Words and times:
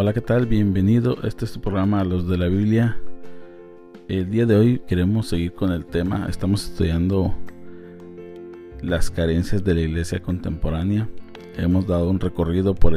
Hola, 0.00 0.12
¿qué 0.12 0.20
tal? 0.20 0.46
Bienvenido. 0.46 1.16
Este 1.24 1.44
es 1.44 1.54
tu 1.54 1.60
programa 1.60 2.04
Los 2.04 2.28
de 2.28 2.38
la 2.38 2.46
Biblia. 2.46 3.00
El 4.06 4.30
día 4.30 4.46
de 4.46 4.54
hoy 4.54 4.78
queremos 4.86 5.26
seguir 5.26 5.54
con 5.54 5.72
el 5.72 5.86
tema. 5.86 6.28
Estamos 6.28 6.66
estudiando 6.66 7.34
las 8.80 9.10
carencias 9.10 9.64
de 9.64 9.74
la 9.74 9.80
iglesia 9.80 10.22
contemporánea. 10.22 11.08
Hemos 11.56 11.88
dado 11.88 12.10
un 12.10 12.20
recorrido 12.20 12.76
por 12.76 12.92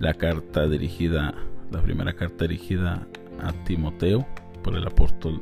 la 0.00 0.12
carta 0.12 0.68
dirigida, 0.68 1.34
la 1.70 1.80
primera 1.80 2.12
carta 2.12 2.46
dirigida 2.46 3.06
a 3.40 3.52
Timoteo 3.64 4.26
por 4.62 4.76
el 4.76 4.86
apóstol 4.86 5.40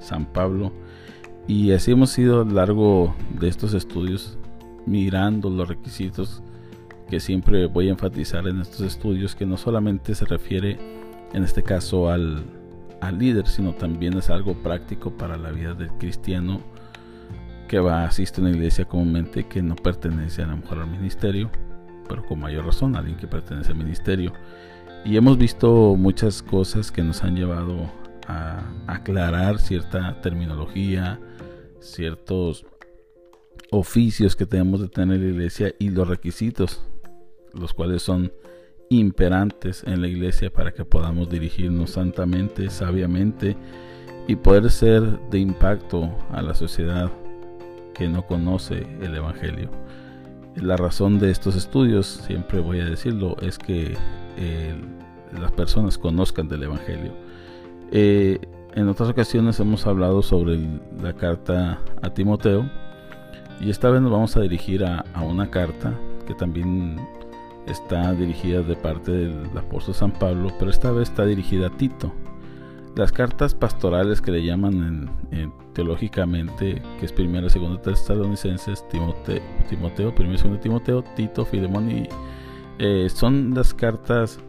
San 0.00 0.26
Pablo. 0.32 0.72
Y 1.46 1.70
así 1.70 1.92
hemos 1.92 2.18
ido 2.18 2.40
a 2.40 2.44
lo 2.44 2.54
largo 2.54 3.14
de 3.38 3.46
estos 3.46 3.72
estudios 3.72 4.36
mirando 4.84 5.48
los 5.48 5.68
requisitos 5.68 6.42
que 7.08 7.20
siempre 7.20 7.66
voy 7.66 7.88
a 7.88 7.92
enfatizar 7.92 8.46
en 8.46 8.60
estos 8.60 8.82
estudios, 8.82 9.34
que 9.34 9.46
no 9.46 9.56
solamente 9.56 10.14
se 10.14 10.24
refiere 10.24 10.78
en 11.32 11.42
este 11.42 11.62
caso 11.62 12.10
al, 12.10 12.44
al 13.00 13.18
líder, 13.18 13.46
sino 13.48 13.72
también 13.72 14.16
es 14.16 14.30
algo 14.30 14.54
práctico 14.54 15.16
para 15.16 15.36
la 15.36 15.50
vida 15.50 15.74
del 15.74 15.90
cristiano 15.98 16.60
que 17.68 17.78
va, 17.78 18.04
asiste 18.04 18.40
a 18.40 18.44
una 18.44 18.50
iglesia 18.50 18.86
comúnmente 18.86 19.46
que 19.46 19.62
no 19.62 19.76
pertenece 19.76 20.42
a 20.42 20.46
lo 20.46 20.56
mejor 20.56 20.78
al 20.78 20.90
ministerio, 20.90 21.50
pero 22.08 22.24
con 22.24 22.40
mayor 22.40 22.64
razón 22.64 22.96
alguien 22.96 23.16
que 23.16 23.26
pertenece 23.26 23.72
al 23.72 23.78
ministerio. 23.78 24.32
Y 25.04 25.16
hemos 25.16 25.38
visto 25.38 25.94
muchas 25.96 26.42
cosas 26.42 26.90
que 26.90 27.02
nos 27.02 27.22
han 27.22 27.36
llevado 27.36 27.90
a 28.26 28.62
aclarar 28.86 29.58
cierta 29.58 30.20
terminología, 30.20 31.20
ciertos 31.80 32.66
oficios 33.70 34.34
que 34.34 34.46
tenemos 34.46 34.80
de 34.80 34.88
tener 34.88 35.16
en 35.16 35.22
la 35.22 35.30
iglesia 35.30 35.74
y 35.78 35.90
los 35.90 36.08
requisitos 36.08 36.82
los 37.52 37.74
cuales 37.74 38.02
son 38.02 38.32
imperantes 38.90 39.84
en 39.84 40.00
la 40.00 40.08
iglesia 40.08 40.50
para 40.50 40.72
que 40.72 40.84
podamos 40.84 41.28
dirigirnos 41.28 41.90
santamente, 41.90 42.70
sabiamente 42.70 43.56
y 44.26 44.36
poder 44.36 44.70
ser 44.70 45.02
de 45.30 45.38
impacto 45.38 46.10
a 46.30 46.42
la 46.42 46.54
sociedad 46.54 47.10
que 47.94 48.08
no 48.08 48.26
conoce 48.26 48.86
el 49.00 49.14
Evangelio. 49.14 49.70
La 50.54 50.76
razón 50.76 51.18
de 51.18 51.30
estos 51.30 51.56
estudios, 51.56 52.06
siempre 52.26 52.60
voy 52.60 52.80
a 52.80 52.84
decirlo, 52.84 53.36
es 53.40 53.58
que 53.58 53.96
eh, 54.36 54.74
las 55.38 55.52
personas 55.52 55.98
conozcan 55.98 56.48
del 56.48 56.64
Evangelio. 56.64 57.12
Eh, 57.90 58.38
en 58.74 58.88
otras 58.88 59.08
ocasiones 59.08 59.58
hemos 59.60 59.86
hablado 59.86 60.22
sobre 60.22 60.58
la 61.02 61.14
carta 61.14 61.80
a 62.02 62.10
Timoteo 62.10 62.68
y 63.60 63.70
esta 63.70 63.88
vez 63.90 64.00
nos 64.02 64.12
vamos 64.12 64.36
a 64.36 64.40
dirigir 64.40 64.84
a, 64.84 65.04
a 65.14 65.22
una 65.22 65.50
carta 65.50 65.94
que 66.26 66.34
también 66.34 66.96
está 67.68 68.12
dirigida 68.14 68.62
de 68.62 68.76
parte 68.76 69.12
del 69.12 69.56
apóstol 69.56 69.94
San 69.94 70.12
Pablo, 70.12 70.52
pero 70.58 70.70
esta 70.70 70.90
vez 70.90 71.10
está 71.10 71.24
dirigida 71.26 71.68
a 71.68 71.76
Tito. 71.76 72.12
Las 72.96 73.12
cartas 73.12 73.54
pastorales 73.54 74.20
que 74.20 74.32
le 74.32 74.44
llaman 74.44 75.10
teológicamente, 75.78 76.82
que 76.98 77.06
es 77.06 77.12
primera, 77.12 77.48
segunda, 77.48 77.80
tesalonicenses, 77.80 78.86
Timoteo, 78.88 79.40
Timoteo 79.68 80.12
primero, 80.12 80.36
segundo 80.36 80.60
Timoteo, 80.60 81.04
Tito, 81.14 81.44
Filemón 81.44 81.88
y 81.88 82.08
eh, 82.80 83.08
son 83.08 83.54
las 83.54 83.74
cartas 83.74 84.40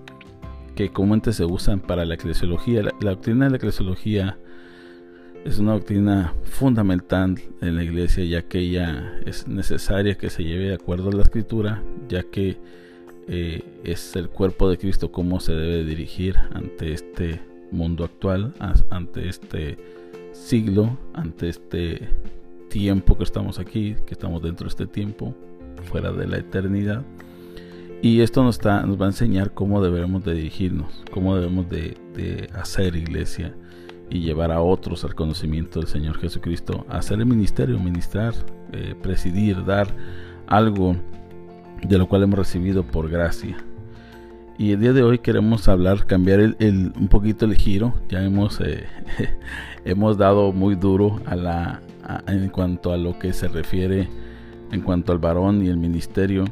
que 0.75 0.89
comúnmente 0.89 1.33
se 1.33 1.45
usan 1.45 1.79
para 1.79 2.05
la 2.05 2.15
eclesiología. 2.15 2.81
La, 2.81 2.91
la, 3.01 3.11
doctrina 3.11 3.45
de 3.45 3.51
la 3.51 3.57
eclesiología 3.57 4.39
es 5.45 5.59
una 5.59 5.73
doctrina 5.73 6.33
fundamental 6.43 7.39
en 7.61 7.75
la 7.75 7.83
iglesia, 7.83 8.23
ya 8.23 8.41
que 8.41 8.59
ella 8.59 9.19
es 9.25 9.47
necesaria 9.47 10.15
que 10.15 10.31
se 10.31 10.43
lleve 10.43 10.69
de 10.69 10.75
acuerdo 10.75 11.09
a 11.09 11.13
la 11.13 11.21
escritura, 11.21 11.83
ya 12.07 12.23
que 12.23 12.57
es 13.29 14.15
el 14.15 14.29
cuerpo 14.29 14.69
de 14.69 14.77
Cristo, 14.77 15.11
cómo 15.11 15.39
se 15.39 15.53
debe 15.53 15.83
dirigir 15.83 16.35
ante 16.53 16.93
este 16.93 17.41
mundo 17.71 18.03
actual, 18.03 18.53
ante 18.89 19.29
este 19.29 19.77
siglo, 20.33 20.97
ante 21.13 21.49
este 21.49 22.09
tiempo 22.69 23.17
que 23.17 23.23
estamos 23.23 23.59
aquí, 23.59 23.95
que 24.05 24.13
estamos 24.13 24.41
dentro 24.41 24.65
de 24.65 24.69
este 24.69 24.87
tiempo, 24.87 25.35
fuera 25.83 26.11
de 26.11 26.27
la 26.27 26.37
eternidad. 26.37 27.03
Y 28.01 28.21
esto 28.21 28.43
nos, 28.43 28.55
está, 28.55 28.83
nos 28.83 28.99
va 28.99 29.05
a 29.05 29.09
enseñar 29.09 29.53
cómo 29.53 29.81
debemos 29.83 30.23
de 30.23 30.33
dirigirnos, 30.33 31.03
cómo 31.11 31.35
debemos 31.35 31.67
de, 31.69 31.97
hacer 32.53 32.95
iglesia 32.95 33.53
y 34.09 34.21
llevar 34.21 34.51
a 34.51 34.61
otros 34.61 35.03
al 35.03 35.15
conocimiento 35.15 35.79
del 35.79 35.87
Señor 35.87 36.17
Jesucristo, 36.17 36.85
hacer 36.89 37.19
el 37.19 37.25
ministerio, 37.25 37.79
ministrar, 37.79 38.33
eh, 38.71 38.95
presidir, 39.01 39.63
dar 39.65 39.87
algo 40.47 40.95
de 41.87 41.97
lo 41.97 42.07
cual 42.07 42.23
hemos 42.23 42.39
recibido 42.39 42.83
por 42.83 43.09
gracia. 43.09 43.57
Y 44.57 44.73
el 44.73 44.81
día 44.81 44.93
de 44.93 45.03
hoy 45.03 45.19
queremos 45.19 45.69
hablar, 45.69 46.05
cambiar 46.05 46.41
un 46.41 47.07
poquito 47.09 47.45
el 47.45 47.55
giro. 47.55 47.93
Ya 48.09 48.23
hemos, 48.23 48.59
eh, 48.59 48.85
hemos 49.85 50.17
dado 50.17 50.51
muy 50.51 50.75
duro 50.75 51.21
en 52.27 52.49
cuanto 52.49 52.91
a 52.91 52.97
lo 52.97 53.17
que 53.17 53.31
se 53.31 53.47
refiere 53.47 54.09
en 54.71 54.81
cuanto 54.81 55.11
al 55.11 55.19
varón 55.19 55.63
y 55.65 55.69
el 55.69 55.77
ministerio. 55.77 56.45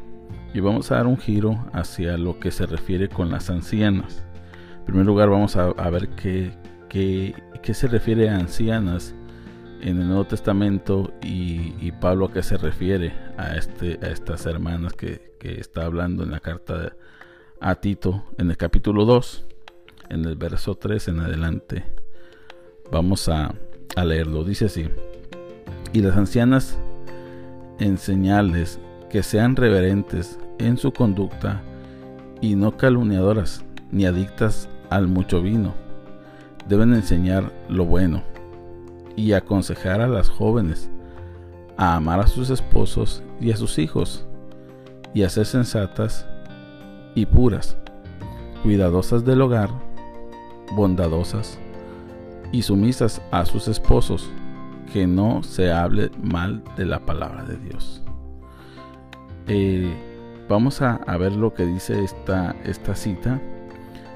Y 0.54 0.60
vamos 0.60 0.92
a 0.92 0.96
dar 0.96 1.08
un 1.08 1.18
giro 1.18 1.66
hacia 1.74 2.18
lo 2.18 2.40
que 2.40 2.52
se 2.52 2.66
refiere 2.66 3.09
con 3.09 3.30
las 3.30 3.50
ancianas. 3.50 4.24
En 4.80 4.86
primer 4.86 5.06
lugar 5.06 5.30
vamos 5.30 5.58
a, 5.58 5.90
ver 5.90 6.08
qué, 6.09 6.52
qué, 6.88 7.36
qué 7.62 7.74
se 7.74 7.88
refiere 7.88 8.30
a 8.30 8.38
ancianas 8.38 9.14
en 9.82 10.00
el 10.00 10.08
Nuevo 10.08 10.26
Testamento 10.26 11.12
y, 11.22 11.92
Pablo 12.00 12.26
a 12.26 12.32
qué 12.32 12.44
se 12.44 12.58
refiere 12.58 13.12
a, 13.38 13.56
este, 13.56 14.00
a 14.02 14.09
estas 14.09 14.46
hermanas 14.46 14.94
que, 14.94 15.36
está 15.40 15.86
hablando 15.86 16.24
en 16.24 16.31
la 16.31 16.42
carta 16.42 16.94
a 17.62 17.75
Tito 17.75 18.25
en 18.38 18.50
el 18.50 18.58
capítulo 18.58 19.06
2, 19.06 19.46
en 20.09 20.25
el 20.25 20.36
verso 20.36 20.75
3 20.75 21.08
en 21.08 21.20
adelante. 21.22 21.86
Vamos 22.92 23.30
a, 23.30 23.53
a 23.96 24.03
leerlo. 24.03 24.44
Dice 24.44 24.66
así, 24.66 24.90
y 25.94 26.02
las 26.02 26.18
ancianas 26.18 26.78
enseñales 27.80 28.78
que 29.09 29.24
sean 29.24 29.56
reverentes 29.56 30.38
en 30.59 30.78
su 30.78 30.92
conducta 30.92 31.62
y 32.42 32.56
no 32.56 32.76
calumniadoras 32.76 33.64
ni 33.92 34.06
adictas 34.06 34.68
al 34.90 35.08
mucho 35.08 35.42
vino. 35.42 35.74
Deben 36.68 36.94
enseñar 36.94 37.53
lo 37.70 37.86
bueno 37.86 38.22
y 39.16 39.31
aconsejar 39.31 40.02
a 40.02 40.08
las 40.08 40.28
jóvenes 40.28 40.90
a 41.78 41.96
amar 41.96 42.20
a 42.20 42.28
sus 42.28 42.50
esposos 42.50 43.24
y 43.40 43.52
a 43.52 43.58
sus 43.58 43.78
hijos, 43.78 44.26
y 45.14 45.24
a 45.24 45.30
ser 45.30 45.46
sensatas 45.46 46.28
y 47.16 47.26
puras, 47.26 47.78
cuidadosas 48.64 49.24
del 49.24 49.42
hogar, 49.42 49.70
bondadosas 50.76 51.58
y 52.52 52.62
sumisas 52.62 53.22
a 53.32 53.46
sus 53.46 53.68
esposos, 53.68 54.30
que 54.92 55.06
no 55.06 55.44
se 55.44 55.72
hable 55.72 56.12
mal 56.22 56.64
de 56.76 56.86
la 56.86 57.00
palabra 57.00 57.44
de 57.44 57.58
Dios. 57.58 58.02
Eh, 59.48 59.94
vamos 60.50 60.82
a, 60.82 60.98
ver 61.18 61.34
lo 61.36 61.54
que 61.54 61.66
dice 61.66 62.04
esta, 62.04 62.56
esta 62.64 62.96
cita. 62.96 63.42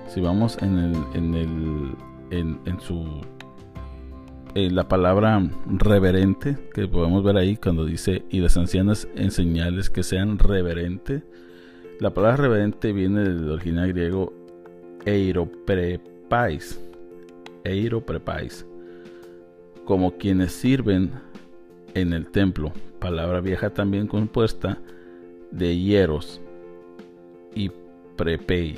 Si 0.07 0.21
vamos 0.21 0.57
en, 0.61 0.77
el, 0.77 0.95
en, 1.13 1.35
el, 1.35 2.57
en 2.65 2.79
su 2.79 3.21
eh, 4.53 4.69
la 4.69 4.87
palabra 4.89 5.41
reverente 5.65 6.57
que 6.73 6.85
podemos 6.87 7.23
ver 7.23 7.37
ahí 7.37 7.55
cuando 7.55 7.85
dice 7.85 8.23
y 8.29 8.41
las 8.41 8.57
ancianas 8.57 9.07
enseñales 9.15 9.89
que 9.89 10.03
sean 10.03 10.39
reverente. 10.39 11.23
La 12.01 12.13
palabra 12.13 12.37
reverente 12.37 12.91
viene 12.91 13.21
del 13.21 13.49
original 13.49 13.93
griego 13.93 14.33
eiroprepais, 15.05 16.81
eiroprepais, 17.63 18.65
como 19.85 20.17
quienes 20.17 20.51
sirven 20.51 21.11
en 21.93 22.11
el 22.11 22.27
templo, 22.27 22.73
palabra 22.99 23.39
vieja 23.39 23.69
también 23.69 24.07
compuesta 24.07 24.79
de 25.51 25.77
hieros 25.77 26.41
y 27.55 27.71
prepei. 28.17 28.77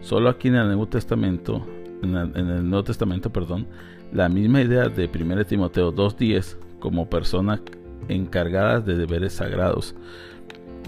Solo 0.00 0.30
aquí 0.30 0.48
en 0.48 0.54
el 0.54 0.66
Nuevo 0.68 0.86
Testamento, 0.86 1.66
en 2.02 2.14
el 2.14 2.68
Nuevo 2.68 2.84
Testamento, 2.84 3.30
perdón, 3.30 3.66
la 4.12 4.28
misma 4.28 4.62
idea 4.62 4.88
de 4.88 5.10
1 5.12 5.44
Timoteo 5.44 5.94
2.10 5.94 6.56
como 6.78 7.08
personas 7.08 7.60
encargadas 8.08 8.84
de 8.84 8.96
deberes 8.96 9.34
sagrados. 9.34 9.94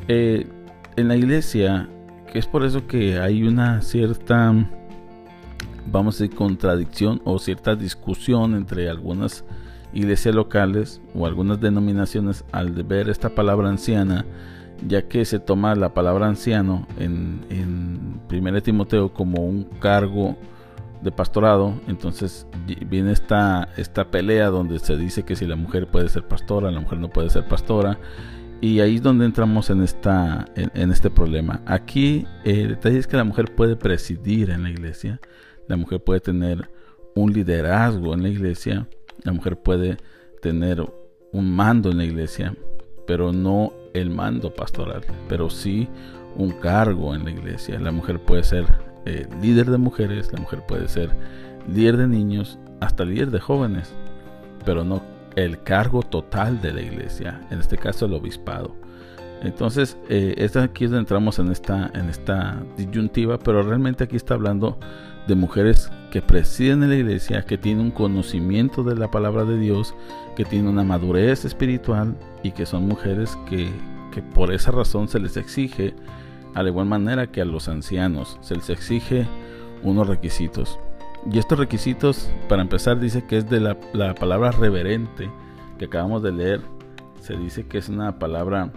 Eh, 0.09 0.47
en 0.97 1.09
la 1.09 1.17
iglesia, 1.17 1.89
que 2.33 2.39
es 2.39 2.47
por 2.47 2.65
eso 2.65 2.87
que 2.87 3.19
hay 3.19 3.43
una 3.43 3.83
cierta, 3.83 4.55
vamos 5.87 6.17
a 6.17 6.25
decir, 6.25 6.37
contradicción 6.37 7.21
o 7.25 7.39
cierta 7.39 7.75
discusión 7.75 8.55
entre 8.55 8.89
algunas 8.89 9.45
iglesias 9.93 10.35
locales 10.35 11.01
o 11.15 11.27
algunas 11.27 11.61
denominaciones 11.61 12.45
al 12.53 12.71
ver 12.71 13.09
esta 13.09 13.31
palabra 13.31 13.69
anciana, 13.69 14.25
ya 14.87 15.09
que 15.09 15.25
se 15.25 15.41
toma 15.41 15.75
la 15.75 15.95
palabra 15.95 16.29
anciano 16.29 16.87
en, 16.99 17.41
en 17.51 18.21
1 18.31 18.63
Timoteo 18.63 19.13
como 19.13 19.43
un 19.43 19.65
cargo 19.81 20.37
de 21.03 21.13
pastorado, 21.13 21.75
entonces 21.87 22.47
viene 22.87 23.13
esta, 23.13 23.69
esta 23.77 24.11
pelea 24.11 24.49
donde 24.49 24.79
se 24.79 24.97
dice 24.97 25.25
que 25.25 25.37
si 25.37 25.47
la 25.47 25.57
mujer 25.57 25.87
puede 25.87 26.09
ser 26.09 26.27
pastora, 26.27 26.71
la 26.71 26.81
mujer 26.81 26.99
no 26.99 27.09
puede 27.09 27.31
ser 27.31 27.47
pastora, 27.47 27.99
y 28.61 28.81
ahí 28.81 28.97
es 28.97 29.03
donde 29.03 29.25
entramos 29.25 29.71
en, 29.71 29.83
esta, 29.83 30.47
en, 30.57 30.91
este 30.91 31.11
problema. 31.11 31.63
Aquí 31.67 32.27
el 32.45 32.71
detalle 32.71 32.99
es 32.99 33.07
que 33.07 33.17
la 33.17 33.23
mujer 33.23 33.55
puede 33.55 33.77
presidir 33.77 34.51
en 34.51 34.65
la 34.65 34.71
iglesia, 34.71 35.21
la 35.69 35.77
mujer 35.77 36.03
puede 36.03 36.21
tener 36.21 36.69
un 37.15 37.33
liderazgo 37.33 38.15
en 38.15 38.23
la 38.23 38.29
iglesia, 38.29 38.89
la 39.23 39.33
mujer 39.33 39.57
puede 39.59 39.99
tener 40.43 40.85
un 41.33 41.55
mando 41.55 41.91
en 41.91 41.99
la 41.99 42.05
iglesia, 42.05 42.57
pero 43.07 43.33
no 43.33 43.73
el 43.95 44.11
mando 44.11 44.53
pastoral, 44.53 45.03
pero 45.29 45.51
sí 45.51 45.89
un 46.37 46.51
cargo 46.51 47.15
en 47.15 47.25
la 47.25 47.31
iglesia. 47.31 47.79
La 47.79 47.93
mujer 47.93 48.21
puede 48.21 48.43
ser 48.43 48.67
eh, 49.05 49.27
líder 49.41 49.71
de 49.71 49.79
mujeres, 49.79 50.33
la 50.33 50.41
mujer 50.41 50.65
puede 50.67 50.89
ser 50.89 51.11
líder 51.73 51.97
de 51.97 52.09
niños, 52.09 52.59
hasta 52.81 53.05
líder 53.05 53.31
de 53.31 53.41
jóvenes, 53.41 53.95
pero 54.65 54.85
no 54.85 55.03
el 55.37 55.63
cargo 55.63 56.03
total 56.03 56.61
de 56.61 56.73
la 56.73 56.83
iglesia, 56.83 57.41
en 57.51 57.61
este 57.61 57.79
caso 57.79 58.07
el 58.07 58.15
obispado. 58.15 58.75
Entonces, 59.43 59.97
eh, 60.09 60.51
aquí 60.61 60.85
es 60.85 60.91
donde 60.91 61.03
entramos 61.03 61.39
en 61.39 61.53
esta, 61.53 61.91
en 61.95 62.09
esta 62.09 62.61
disyuntiva, 62.77 63.39
pero 63.39 63.63
realmente 63.63 64.05
aquí 64.05 64.17
está 64.17 64.35
hablando 64.35 64.79
de 65.29 65.37
mujeres 65.37 65.91
que 66.11 66.23
presiden 66.23 66.83
en 66.83 66.91
la 66.91 66.97
iglesia, 66.97 67.43
que 67.43 67.59
tienen 67.59 67.87
un 67.87 67.91
conocimiento 67.93 68.83
de 68.83 68.97
la 68.97 69.11
palabra 69.11 69.45
de 69.45 69.59
Dios, 69.59 69.95
que 70.35 70.45
tienen 70.45 70.69
una 70.69 70.83
madurez 70.83 71.45
espiritual 71.45 72.17
y 72.43 72.51
que 72.51 72.67
son 72.67 72.89
mujeres 72.89 73.39
que, 73.49 73.69
que 74.13 74.23
por 74.23 74.53
esa 74.53 74.73
razón 74.73 75.07
se 75.07 75.21
les 75.21 75.37
exige, 75.37 75.95
a 76.55 76.63
la 76.63 76.69
igual 76.69 76.87
manera 76.87 77.31
que 77.31 77.41
a 77.41 77.45
los 77.45 77.69
ancianos, 77.69 78.39
se 78.41 78.55
les 78.55 78.71
exige 78.71 79.27
unos 79.83 80.07
requisitos. 80.07 80.79
Y 81.31 81.39
estos 81.39 81.59
requisitos, 81.59 82.31
para 82.49 82.63
empezar, 82.63 83.01
dice 83.01 83.25
que 83.27 83.39
es 83.39 83.51
de 83.51 83.61
la, 83.61 83.77
la 83.93 84.15
palabra 84.15 84.51
reverente 84.53 85.31
que 85.79 85.87
acabamos 85.87 86.23
de 86.23 86.33
leer. 86.33 86.61
Se 87.21 87.37
dice 87.37 87.67
que 87.67 87.79
es 87.79 87.89
una 87.89 88.19
palabra 88.19 88.73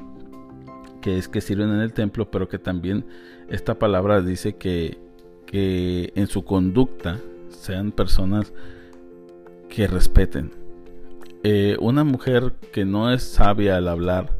que 1.01 1.17
es 1.17 1.27
que 1.27 1.41
sirven 1.41 1.69
en 1.69 1.81
el 1.81 1.93
templo, 1.93 2.29
pero 2.29 2.47
que 2.47 2.59
también 2.59 3.05
esta 3.49 3.77
palabra 3.77 4.21
dice 4.21 4.55
que, 4.55 4.99
que 5.45 6.13
en 6.15 6.27
su 6.27 6.43
conducta 6.43 7.19
sean 7.49 7.91
personas 7.91 8.53
que 9.69 9.87
respeten. 9.87 10.51
Eh, 11.43 11.75
una 11.79 12.03
mujer 12.03 12.53
que 12.71 12.85
no 12.85 13.11
es 13.11 13.23
sabia 13.23 13.77
al 13.77 13.87
hablar, 13.87 14.37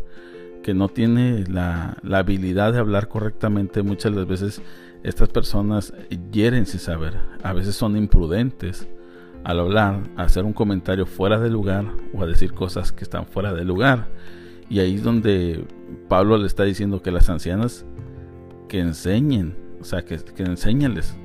que 0.64 0.74
no 0.74 0.90
tiene 0.90 1.46
la, 1.48 1.98
la 2.04 2.20
habilidad 2.20 2.74
de 2.74 2.80
hablar 2.80 3.08
correctamente, 3.08 3.82
muchas 3.82 4.14
veces 4.28 4.62
estas 5.04 5.30
personas 5.30 5.94
hieren 6.32 6.66
sin 6.66 6.80
saber, 6.80 7.18
a 7.44 7.54
veces 7.54 7.76
son 7.76 7.98
imprudentes 7.98 8.88
al 9.44 9.60
hablar, 9.60 10.02
a 10.18 10.24
hacer 10.24 10.46
un 10.46 10.54
comentario 10.54 11.06
fuera 11.06 11.40
de 11.40 11.50
lugar 11.50 11.86
o 12.14 12.22
a 12.22 12.28
decir 12.28 12.54
cosas 12.54 12.92
que 12.92 13.04
están 13.04 13.26
fuera 13.26 13.54
de 13.54 13.66
lugar. 13.66 14.08
Y 14.70 14.80
ahí 14.80 14.96
es 14.96 15.04
donde 15.04 15.66
Pablo 16.08 16.38
le 16.38 16.48
está 16.48 16.64
diciendo 16.64 17.02
que 17.02 17.12
las 17.12 17.30
ancianas 17.30 17.86
que 18.70 18.80
enseñen, 18.80 19.58
o 19.82 19.84
sea, 19.84 20.06
que, 20.06 20.18
que 20.18 20.44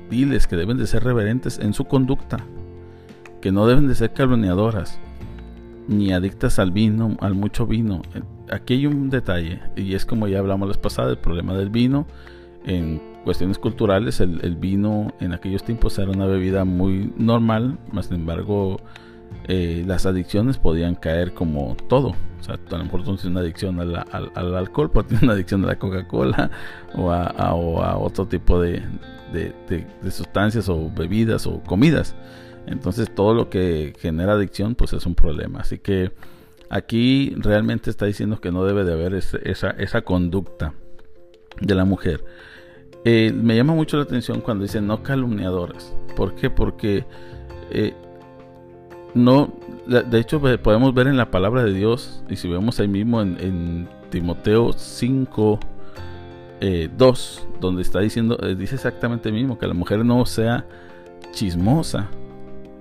diles 0.09 0.47
que 0.47 0.55
deben 0.55 0.77
de 0.77 0.87
ser 0.87 1.03
reverentes 1.03 1.59
en 1.59 1.73
su 1.73 1.85
conducta, 1.85 2.39
que 3.41 3.51
no 3.51 3.67
deben 3.67 3.87
de 3.87 3.95
ser 3.95 4.13
calumniadoras, 4.13 4.99
ni 5.87 6.11
adictas 6.11 6.59
al 6.59 6.71
vino, 6.71 7.15
al 7.21 7.35
mucho 7.35 7.67
vino. 7.67 8.01
Aquí 8.51 8.75
hay 8.75 8.85
un 8.85 9.09
detalle, 9.09 9.59
y 9.75 9.93
es 9.93 10.05
como 10.05 10.27
ya 10.27 10.39
hablamos 10.39 10.69
la 10.69 10.81
pasada, 10.81 11.11
el 11.11 11.17
problema 11.17 11.53
del 11.53 11.69
vino 11.69 12.07
en 12.65 13.01
cuestiones 13.23 13.59
culturales, 13.59 14.19
el, 14.21 14.55
vino 14.55 15.13
en 15.19 15.33
aquellos 15.33 15.63
tiempos 15.63 15.97
era 15.99 16.11
una 16.11 16.25
bebida 16.25 16.63
muy 16.65 17.11
normal, 17.17 17.77
más 17.91 18.05
sin 18.05 18.15
embargo, 18.15 18.79
eh, 19.47 19.83
las 19.85 20.05
adicciones 20.05 20.57
podían 20.57 20.95
caer 20.95 21.33
como 21.33 21.75
todo. 21.89 22.15
O 22.39 22.43
sea, 22.43 22.55
a 22.55 22.77
lo 22.77 22.83
mejor 22.83 23.03
tú 23.03 23.17
una 23.27 23.39
adicción 23.39 23.79
al, 23.79 24.55
alcohol, 24.55 24.91
pero 24.91 25.05
tienes 25.05 25.23
una 25.23 25.33
adicción 25.33 25.63
a 25.63 25.67
la 25.67 25.79
Coca-Cola 25.79 26.51
o 26.95 27.11
a, 27.11 27.97
otro 27.97 28.27
tipo 28.27 28.61
de, 28.61 28.83
sustancias 30.09 30.69
o 30.69 30.89
bebidas 30.89 31.47
o 31.47 31.61
comidas. 31.63 32.15
Entonces 32.65 33.13
todo 33.13 33.33
lo 33.33 33.49
que 33.49 33.93
genera 33.99 34.33
adicción 34.33 34.75
pues 34.75 34.93
es 34.93 35.05
un 35.05 35.15
problema. 35.15 35.59
Así 35.59 35.79
que 35.79 36.11
aquí 36.69 37.33
realmente 37.37 37.89
está 37.89 38.05
diciendo 38.05 38.39
que 38.39 38.51
no 38.51 38.65
debe 38.65 38.83
de 38.83 38.93
haber 38.93 39.13
esa, 39.13 40.01
conducta 40.01 40.73
de 41.61 41.75
la 41.75 41.85
mujer. 41.85 42.23
Eh, 43.05 43.31
me 43.33 43.55
llama 43.55 43.73
mucho 43.73 43.97
la 43.97 44.03
atención 44.03 44.41
cuando 44.41 44.63
dicen 44.63 44.87
no 44.87 45.03
calumniadores. 45.03 45.95
¿Por 46.15 46.35
qué? 46.35 46.49
Porque 46.49 47.05
eh, 47.71 47.93
no, 49.13 49.53
de 49.87 50.19
hecho 50.19 50.41
podemos 50.61 50.93
ver 50.93 51.07
en 51.07 51.17
la 51.17 51.31
palabra 51.31 51.63
de 51.63 51.73
Dios, 51.73 52.23
y 52.29 52.35
si 52.35 52.47
vemos 52.47 52.79
ahí 52.79 52.87
mismo 52.87 53.21
en, 53.21 53.87
Timoteo 54.09 54.71
5, 54.71 55.59
2, 55.59 56.59
eh, 56.61 56.89
donde 57.59 57.81
está 57.81 57.99
diciendo, 57.99 58.37
dice 58.57 58.75
exactamente 58.75 59.29
lo 59.29 59.35
mismo, 59.35 59.59
que 59.59 59.67
la 59.67 59.73
mujer 59.73 60.05
no 60.05 60.25
sea 60.25 60.65
chismosa. 61.31 62.09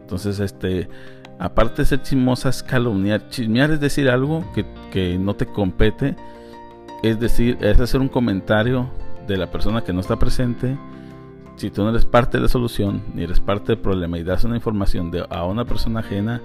Entonces, 0.02 0.38
este, 0.38 0.88
aparte 1.38 1.82
de 1.82 1.86
ser 1.86 2.02
chismosa, 2.02 2.48
es 2.48 2.62
calumniar. 2.62 3.28
Chismear 3.28 3.70
es 3.70 3.80
decir 3.80 4.08
algo 4.08 4.44
que, 4.54 4.64
que 4.90 5.18
no 5.18 5.34
te 5.34 5.46
compete, 5.46 6.16
es 7.02 7.20
decir, 7.20 7.58
es 7.60 7.80
hacer 7.80 8.00
un 8.00 8.08
comentario 8.08 8.90
de 9.26 9.36
la 9.36 9.50
persona 9.50 9.82
que 9.82 9.92
no 9.92 10.00
está 10.00 10.16
presente, 10.16 10.76
si 11.56 11.70
tú 11.70 11.82
no 11.82 11.90
eres 11.90 12.04
parte 12.04 12.36
de 12.36 12.42
la 12.42 12.48
solución 12.48 13.02
ni 13.14 13.22
eres 13.22 13.40
parte 13.40 13.72
del 13.72 13.78
problema 13.78 14.18
y 14.18 14.24
das 14.24 14.44
una 14.44 14.56
información 14.56 15.10
a 15.30 15.44
una 15.46 15.64
persona 15.64 16.00
ajena, 16.00 16.42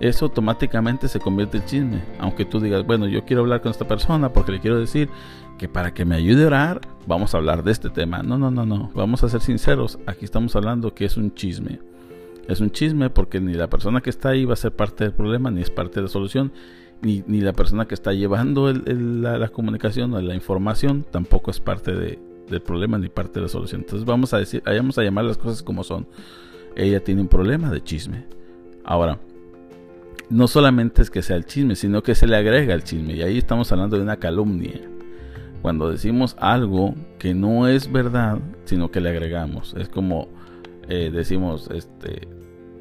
eso 0.00 0.26
automáticamente 0.26 1.08
se 1.08 1.20
convierte 1.20 1.58
en 1.58 1.64
chisme. 1.64 2.02
Aunque 2.18 2.44
tú 2.44 2.60
digas, 2.60 2.84
bueno, 2.86 3.06
yo 3.06 3.24
quiero 3.24 3.42
hablar 3.42 3.60
con 3.60 3.70
esta 3.70 3.86
persona 3.86 4.32
porque 4.32 4.52
le 4.52 4.60
quiero 4.60 4.78
decir 4.78 5.08
que 5.58 5.68
para 5.68 5.92
que 5.92 6.04
me 6.04 6.16
ayude 6.16 6.44
a 6.44 6.46
orar, 6.46 6.80
vamos 7.06 7.34
a 7.34 7.38
hablar 7.38 7.62
de 7.62 7.72
este 7.72 7.90
tema. 7.90 8.22
No, 8.22 8.38
no, 8.38 8.50
no, 8.50 8.64
no. 8.64 8.90
Vamos 8.94 9.22
a 9.22 9.28
ser 9.28 9.40
sinceros. 9.40 9.98
Aquí 10.06 10.24
estamos 10.24 10.56
hablando 10.56 10.94
que 10.94 11.04
es 11.04 11.16
un 11.16 11.34
chisme. 11.34 11.80
Es 12.48 12.60
un 12.60 12.70
chisme 12.70 13.10
porque 13.10 13.40
ni 13.40 13.54
la 13.54 13.68
persona 13.68 14.00
que 14.00 14.10
está 14.10 14.30
ahí 14.30 14.44
va 14.44 14.54
a 14.54 14.56
ser 14.56 14.72
parte 14.72 15.04
del 15.04 15.12
problema 15.12 15.50
ni 15.50 15.62
es 15.62 15.70
parte 15.70 15.96
de 15.96 16.02
la 16.02 16.08
solución. 16.08 16.52
Ni, 17.00 17.24
ni 17.26 17.40
la 17.40 17.52
persona 17.52 17.86
que 17.86 17.94
está 17.94 18.12
llevando 18.12 18.72
la, 18.72 19.48
comunicación 19.48 20.14
o 20.14 20.20
la 20.20 20.36
información 20.36 21.04
tampoco 21.10 21.50
es 21.50 21.58
parte 21.58 21.92
del 21.92 22.62
problema 22.62 22.96
ni 22.96 23.08
parte 23.08 23.40
de 23.40 23.42
la 23.42 23.48
solución. 23.48 23.80
Entonces 23.80 24.06
vamos 24.06 24.32
a 24.34 24.38
decir, 24.38 24.62
vamos 24.64 24.98
a 24.98 25.02
llamar 25.02 25.24
las 25.24 25.36
cosas 25.36 25.62
como 25.62 25.82
son. 25.82 26.06
Ella 26.76 27.02
tiene 27.02 27.20
un 27.20 27.28
problema 27.28 27.70
de 27.70 27.82
chisme. 27.82 28.24
Ahora, 28.84 29.18
no 30.30 30.48
solamente 30.48 31.02
es 31.02 31.10
que 31.10 31.22
sea 31.22 31.36
el 31.36 31.44
chisme, 31.44 31.76
sino 31.76 32.02
que 32.02 32.14
se 32.14 32.26
le 32.26 32.36
agrega 32.36 32.74
el 32.74 32.84
chisme. 32.84 33.14
Y 33.14 33.22
ahí 33.22 33.38
estamos 33.38 33.70
hablando 33.72 33.96
de 33.96 34.02
una 34.02 34.16
calumnia. 34.16 34.80
Cuando 35.60 35.90
decimos 35.90 36.36
algo 36.40 36.94
que 37.18 37.34
no 37.34 37.68
es 37.68 37.90
verdad, 37.90 38.38
sino 38.64 38.90
que 38.90 39.00
le 39.00 39.10
agregamos. 39.10 39.74
Es 39.78 39.88
como 39.88 40.28
eh, 40.88 41.10
decimos, 41.12 41.68
este, 41.72 42.28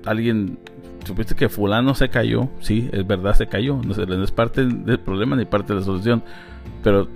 alguien 0.06 0.60
supiste 1.06 1.36
que 1.36 1.50
fulano 1.50 1.96
se 1.96 2.10
cayó, 2.10 2.50
sí, 2.60 2.90
es 2.92 3.06
verdad, 3.06 3.34
se 3.34 3.48
cayó, 3.48 3.82
no, 3.84 3.94
es 4.24 4.32
parte 4.32 4.66
del 4.66 5.00
problema 5.00 5.36
ni 5.36 5.46
parte 5.46 5.74
de 5.74 5.80
la 5.80 5.86
solución, 5.86 6.24
pero 6.84 7.08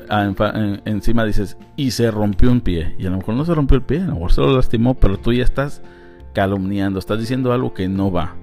encima 0.86 1.26
dices, 1.26 1.58
y 1.76 1.92
se 1.92 2.10
rompió 2.12 2.52
un 2.52 2.62
pie, 2.62 2.96
y 2.98 3.06
a 3.06 3.10
lo 3.10 3.18
mejor 3.18 3.36
no 3.36 3.46
se 3.46 3.54
rompió 3.54 3.78
el 3.78 3.84
pie, 3.84 4.02
a 4.02 4.08
lo 4.08 4.14
mejor 4.14 4.32
se 4.32 4.42
lo 4.42 4.56
lastimó, 4.56 4.96
pero 4.96 5.18
tú 5.18 5.34
ya 5.34 5.44
estás 5.44 5.82
calumniando, 6.34 7.00
estás 7.00 7.20
diciendo 7.20 7.54
algo 7.54 7.74
que 7.74 7.88
no 7.88 8.12
va. 8.12 8.36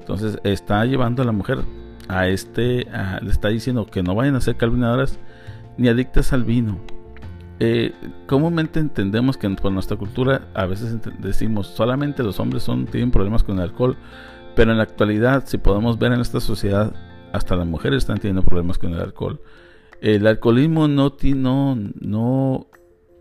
Entonces 0.00 0.38
está 0.44 0.84
llevando 0.84 1.22
a 1.22 1.24
la 1.24 1.32
mujer 1.32 1.58
a 2.08 2.28
este, 2.28 2.86
le 3.22 3.30
está 3.30 3.48
diciendo 3.48 3.86
que 3.86 4.02
no 4.02 4.14
vayan 4.14 4.36
a 4.36 4.40
ser 4.40 4.56
calumniadoras 4.56 5.18
ni 5.76 5.88
adictas 5.88 6.32
al 6.32 6.44
vino. 6.44 6.78
Eh, 7.58 7.92
comúnmente 8.26 8.80
entendemos 8.80 9.38
que 9.38 9.48
por 9.50 9.72
nuestra 9.72 9.96
cultura 9.96 10.48
a 10.52 10.66
veces 10.66 10.98
decimos 11.18 11.68
solamente 11.68 12.22
los 12.22 12.38
hombres 12.38 12.62
son, 12.62 12.84
tienen 12.84 13.10
problemas 13.10 13.42
con 13.42 13.56
el 13.56 13.62
alcohol, 13.62 13.96
pero 14.54 14.72
en 14.72 14.76
la 14.76 14.82
actualidad, 14.82 15.44
si 15.46 15.58
podemos 15.58 15.98
ver 15.98 16.12
en 16.12 16.20
esta 16.20 16.40
sociedad, 16.40 16.94
hasta 17.32 17.56
las 17.56 17.66
mujeres 17.66 17.98
están 17.98 18.18
teniendo 18.18 18.42
problemas 18.42 18.78
con 18.78 18.92
el 18.92 19.00
alcohol. 19.00 19.40
El 20.00 20.26
alcoholismo 20.26 20.88
no, 20.88 21.16
no, 21.34 21.78
no, 22.00 22.66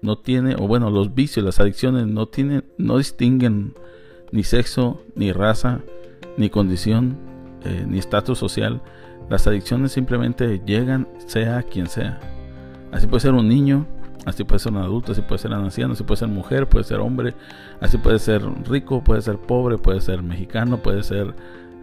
no 0.01 0.17
tiene, 0.17 0.55
o 0.55 0.67
bueno, 0.67 0.89
los 0.89 1.13
vicios, 1.13 1.45
las 1.45 1.59
adicciones 1.59 2.07
no 2.07 2.27
tienen, 2.27 2.65
no 2.77 2.97
distinguen 2.97 3.73
ni 4.31 4.43
sexo, 4.43 5.01
ni 5.15 5.31
raza, 5.31 5.81
ni 6.37 6.49
condición, 6.49 7.17
eh, 7.63 7.85
ni 7.87 7.99
estatus 7.99 8.37
social. 8.37 8.81
Las 9.29 9.47
adicciones 9.47 9.93
simplemente 9.93 10.61
llegan, 10.65 11.07
sea 11.25 11.63
quien 11.63 11.87
sea. 11.87 12.19
Así 12.91 13.07
puede 13.07 13.21
ser 13.21 13.33
un 13.33 13.47
niño, 13.47 13.87
Así 14.25 14.43
puede 14.43 14.59
ser 14.59 14.71
un 14.71 14.79
adulto, 14.79 15.11
así 15.11 15.21
puede 15.21 15.39
ser 15.39 15.51
un 15.51 15.65
anciano, 15.65 15.93
así 15.93 16.03
puede 16.03 16.17
ser 16.17 16.29
mujer, 16.29 16.67
puede 16.67 16.83
ser 16.83 16.99
hombre, 16.99 17.35
así 17.79 17.97
puede 17.97 18.17
ser 18.17 18.41
rico, 18.67 19.03
puede 19.03 19.21
ser 19.21 19.37
pobre, 19.37 19.77
puede 19.77 20.01
ser 20.01 20.23
mexicano, 20.23 20.77
puede 20.77 21.03
ser 21.03 21.35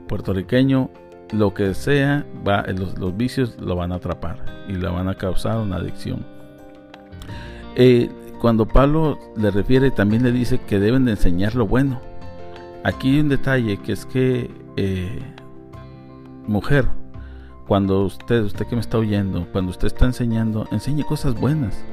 puertorriqueño, 0.08 0.90
lo 1.32 1.54
que 1.54 1.72
sea, 1.74 2.26
los, 2.98 3.16
vicios 3.16 3.56
lo 3.60 3.76
van 3.76 3.92
a 3.92 3.96
atrapar 3.96 4.44
y 4.68 4.72
le 4.72 4.88
van 4.88 5.08
a 5.08 5.14
causar 5.14 5.58
una 5.58 5.76
adicción. 5.76 6.24
Eh, 7.76 8.10
cuando 8.40 8.66
Pablo 8.66 9.18
le 9.36 9.50
refiere, 9.50 9.90
también 9.92 10.24
le 10.24 10.32
dice 10.32 10.60
que 10.60 10.80
deben 10.80 11.04
de 11.04 11.12
enseñar 11.12 11.54
lo 11.54 11.66
bueno. 11.66 12.00
Aquí 12.84 13.14
hay 13.14 13.20
un 13.20 13.28
detalle 13.28 13.78
que 13.78 13.92
es 13.92 14.04
que, 14.04 14.50
eh, 14.76 15.22
mujer, 16.48 16.88
cuando 17.68 18.02
usted, 18.02 18.42
usted 18.42 18.66
que 18.66 18.74
me 18.74 18.80
está 18.80 18.98
oyendo, 18.98 19.46
cuando 19.52 19.70
usted 19.70 19.86
está 19.86 20.06
enseñando, 20.06 20.66
enseñe 20.72 21.04
cosas 21.04 21.34
buenas. 21.34 21.84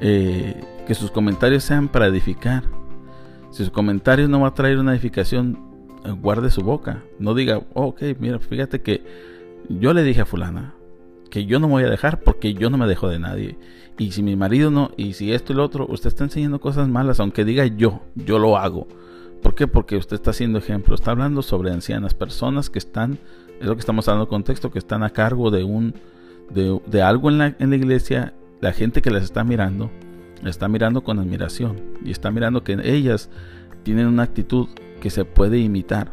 Eh, 0.00 0.62
que 0.86 0.94
sus 0.94 1.10
comentarios 1.10 1.64
sean 1.64 1.88
para 1.88 2.06
edificar. 2.06 2.64
Si 3.50 3.64
su 3.64 3.72
comentario 3.72 4.28
no 4.28 4.40
va 4.40 4.48
a 4.48 4.54
traer 4.54 4.78
una 4.78 4.92
edificación, 4.92 5.58
eh, 6.04 6.10
guarde 6.10 6.50
su 6.50 6.62
boca. 6.62 7.02
No 7.18 7.34
diga, 7.34 7.62
oh, 7.74 7.86
ok, 7.86 8.02
mira, 8.18 8.38
fíjate 8.38 8.82
que 8.82 9.02
yo 9.68 9.92
le 9.92 10.02
dije 10.02 10.20
a 10.20 10.26
fulana 10.26 10.74
que 11.30 11.44
yo 11.44 11.58
no 11.58 11.66
me 11.66 11.74
voy 11.74 11.84
a 11.84 11.90
dejar 11.90 12.20
porque 12.20 12.54
yo 12.54 12.70
no 12.70 12.78
me 12.78 12.86
dejo 12.86 13.08
de 13.08 13.18
nadie. 13.18 13.58
Y 13.98 14.12
si 14.12 14.22
mi 14.22 14.36
marido 14.36 14.70
no, 14.70 14.90
y 14.96 15.14
si 15.14 15.32
esto 15.32 15.52
y 15.52 15.56
lo 15.56 15.64
otro, 15.64 15.86
usted 15.88 16.08
está 16.08 16.24
enseñando 16.24 16.60
cosas 16.60 16.88
malas, 16.88 17.20
aunque 17.20 17.44
diga 17.44 17.66
yo, 17.66 18.02
yo 18.14 18.38
lo 18.38 18.56
hago. 18.56 18.86
¿Por 19.42 19.54
qué? 19.54 19.66
Porque 19.66 19.96
usted 19.96 20.16
está 20.16 20.30
haciendo 20.30 20.58
ejemplo. 20.58 20.94
Está 20.94 21.10
hablando 21.10 21.42
sobre 21.42 21.70
ancianas, 21.70 22.14
personas 22.14 22.70
que 22.70 22.78
están, 22.78 23.18
es 23.60 23.66
lo 23.66 23.74
que 23.74 23.80
estamos 23.80 24.06
dando 24.06 24.28
contexto, 24.28 24.70
que 24.70 24.78
están 24.78 25.02
a 25.02 25.10
cargo 25.10 25.50
de 25.50 25.64
un, 25.64 25.94
de, 26.50 26.80
de 26.86 27.02
algo 27.02 27.30
en 27.30 27.38
la, 27.38 27.56
en 27.58 27.70
la 27.70 27.76
iglesia, 27.76 28.34
la 28.60 28.72
gente 28.72 29.02
que 29.02 29.10
las 29.10 29.22
está 29.22 29.44
mirando 29.44 29.90
está 30.44 30.68
mirando 30.68 31.02
con 31.02 31.18
admiración 31.18 31.80
y 32.04 32.10
está 32.10 32.30
mirando 32.30 32.62
que 32.62 32.78
ellas 32.84 33.30
tienen 33.82 34.06
una 34.06 34.24
actitud 34.24 34.68
que 35.00 35.10
se 35.10 35.24
puede 35.24 35.58
imitar. 35.58 36.12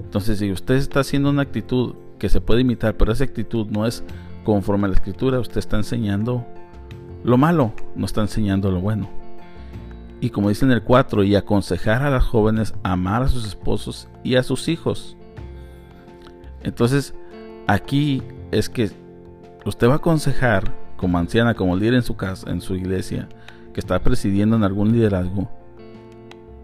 Entonces, 0.00 0.38
si 0.38 0.50
usted 0.50 0.76
está 0.76 1.00
haciendo 1.00 1.30
una 1.30 1.42
actitud 1.42 1.94
que 2.18 2.28
se 2.28 2.40
puede 2.40 2.62
imitar, 2.62 2.96
pero 2.96 3.12
esa 3.12 3.24
actitud 3.24 3.66
no 3.68 3.86
es 3.86 4.04
conforme 4.44 4.86
a 4.86 4.88
la 4.88 4.94
escritura, 4.94 5.40
usted 5.40 5.58
está 5.58 5.76
enseñando 5.76 6.46
lo 7.24 7.36
malo, 7.36 7.72
no 7.96 8.06
está 8.06 8.20
enseñando 8.20 8.70
lo 8.70 8.80
bueno. 8.80 9.10
Y 10.20 10.30
como 10.30 10.48
dice 10.48 10.64
en 10.64 10.72
el 10.72 10.82
4, 10.82 11.22
y 11.24 11.36
aconsejar 11.36 12.02
a 12.02 12.10
las 12.10 12.24
jóvenes 12.24 12.74
amar 12.82 13.22
a 13.22 13.28
sus 13.28 13.46
esposos 13.46 14.08
y 14.24 14.36
a 14.36 14.42
sus 14.42 14.68
hijos. 14.68 15.16
Entonces, 16.62 17.14
aquí 17.66 18.22
es 18.50 18.68
que 18.68 18.90
usted 19.64 19.88
va 19.88 19.94
a 19.94 19.96
aconsejar 19.96 20.72
como 20.98 21.16
anciana, 21.16 21.54
como 21.54 21.74
líder 21.74 21.94
en 21.94 22.02
su 22.02 22.16
casa, 22.16 22.50
en 22.50 22.60
su 22.60 22.74
iglesia, 22.74 23.30
que 23.72 23.80
está 23.80 23.98
presidiendo 24.00 24.56
en 24.56 24.64
algún 24.64 24.92
liderazgo, 24.92 25.48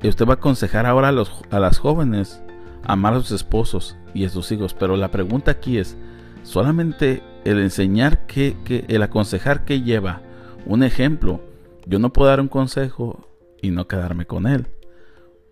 y 0.03 0.09
usted 0.09 0.27
va 0.27 0.33
a 0.33 0.37
aconsejar 0.37 0.85
ahora 0.85 1.09
a, 1.09 1.13
los, 1.13 1.33
a 1.51 1.59
las 1.59 1.79
jóvenes 1.79 2.43
amar 2.83 3.15
a 3.15 3.21
sus 3.21 3.31
esposos 3.31 3.97
y 4.13 4.27
a 4.27 4.29
sus 4.29 4.53
hijos. 4.53 4.75
Pero 4.75 4.99
la 4.99 5.11
pregunta 5.11 5.51
aquí 5.53 5.79
es, 5.79 5.97
solamente 6.43 7.23
el 7.47 7.59
enseñar 7.59 8.27
que, 8.27 8.85
el 8.89 9.03
aconsejar 9.03 9.65
que 9.65 9.81
lleva 9.81 10.21
un 10.67 10.83
ejemplo. 10.83 11.41
Yo 11.87 11.99
no 11.99 12.13
puedo 12.13 12.29
dar 12.29 12.41
un 12.41 12.49
consejo 12.49 13.27
y 13.63 13.71
no 13.71 13.89
quedarme 13.89 14.27
con 14.27 14.47
él. 14.47 14.67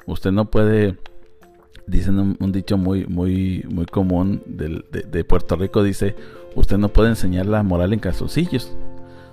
Usted 0.07 0.33
no 0.33 0.51
puede, 0.51 0.99
dicen 1.87 2.37
un, 2.39 2.53
dicho 2.53 2.77
muy, 2.77 3.07
muy, 3.07 3.65
muy 3.71 3.87
común 3.87 4.43
de, 4.45 4.85
de, 4.91 5.25
Puerto 5.25 5.57
Rico, 5.57 5.83
dice, 5.83 6.15
usted 6.55 6.79
no 6.79 6.89
puede 6.89 7.11
enseñar 7.11 7.47
la 7.47 7.63
moral 7.63 7.93
en 7.93 7.99
calzoncillos. 7.99 8.73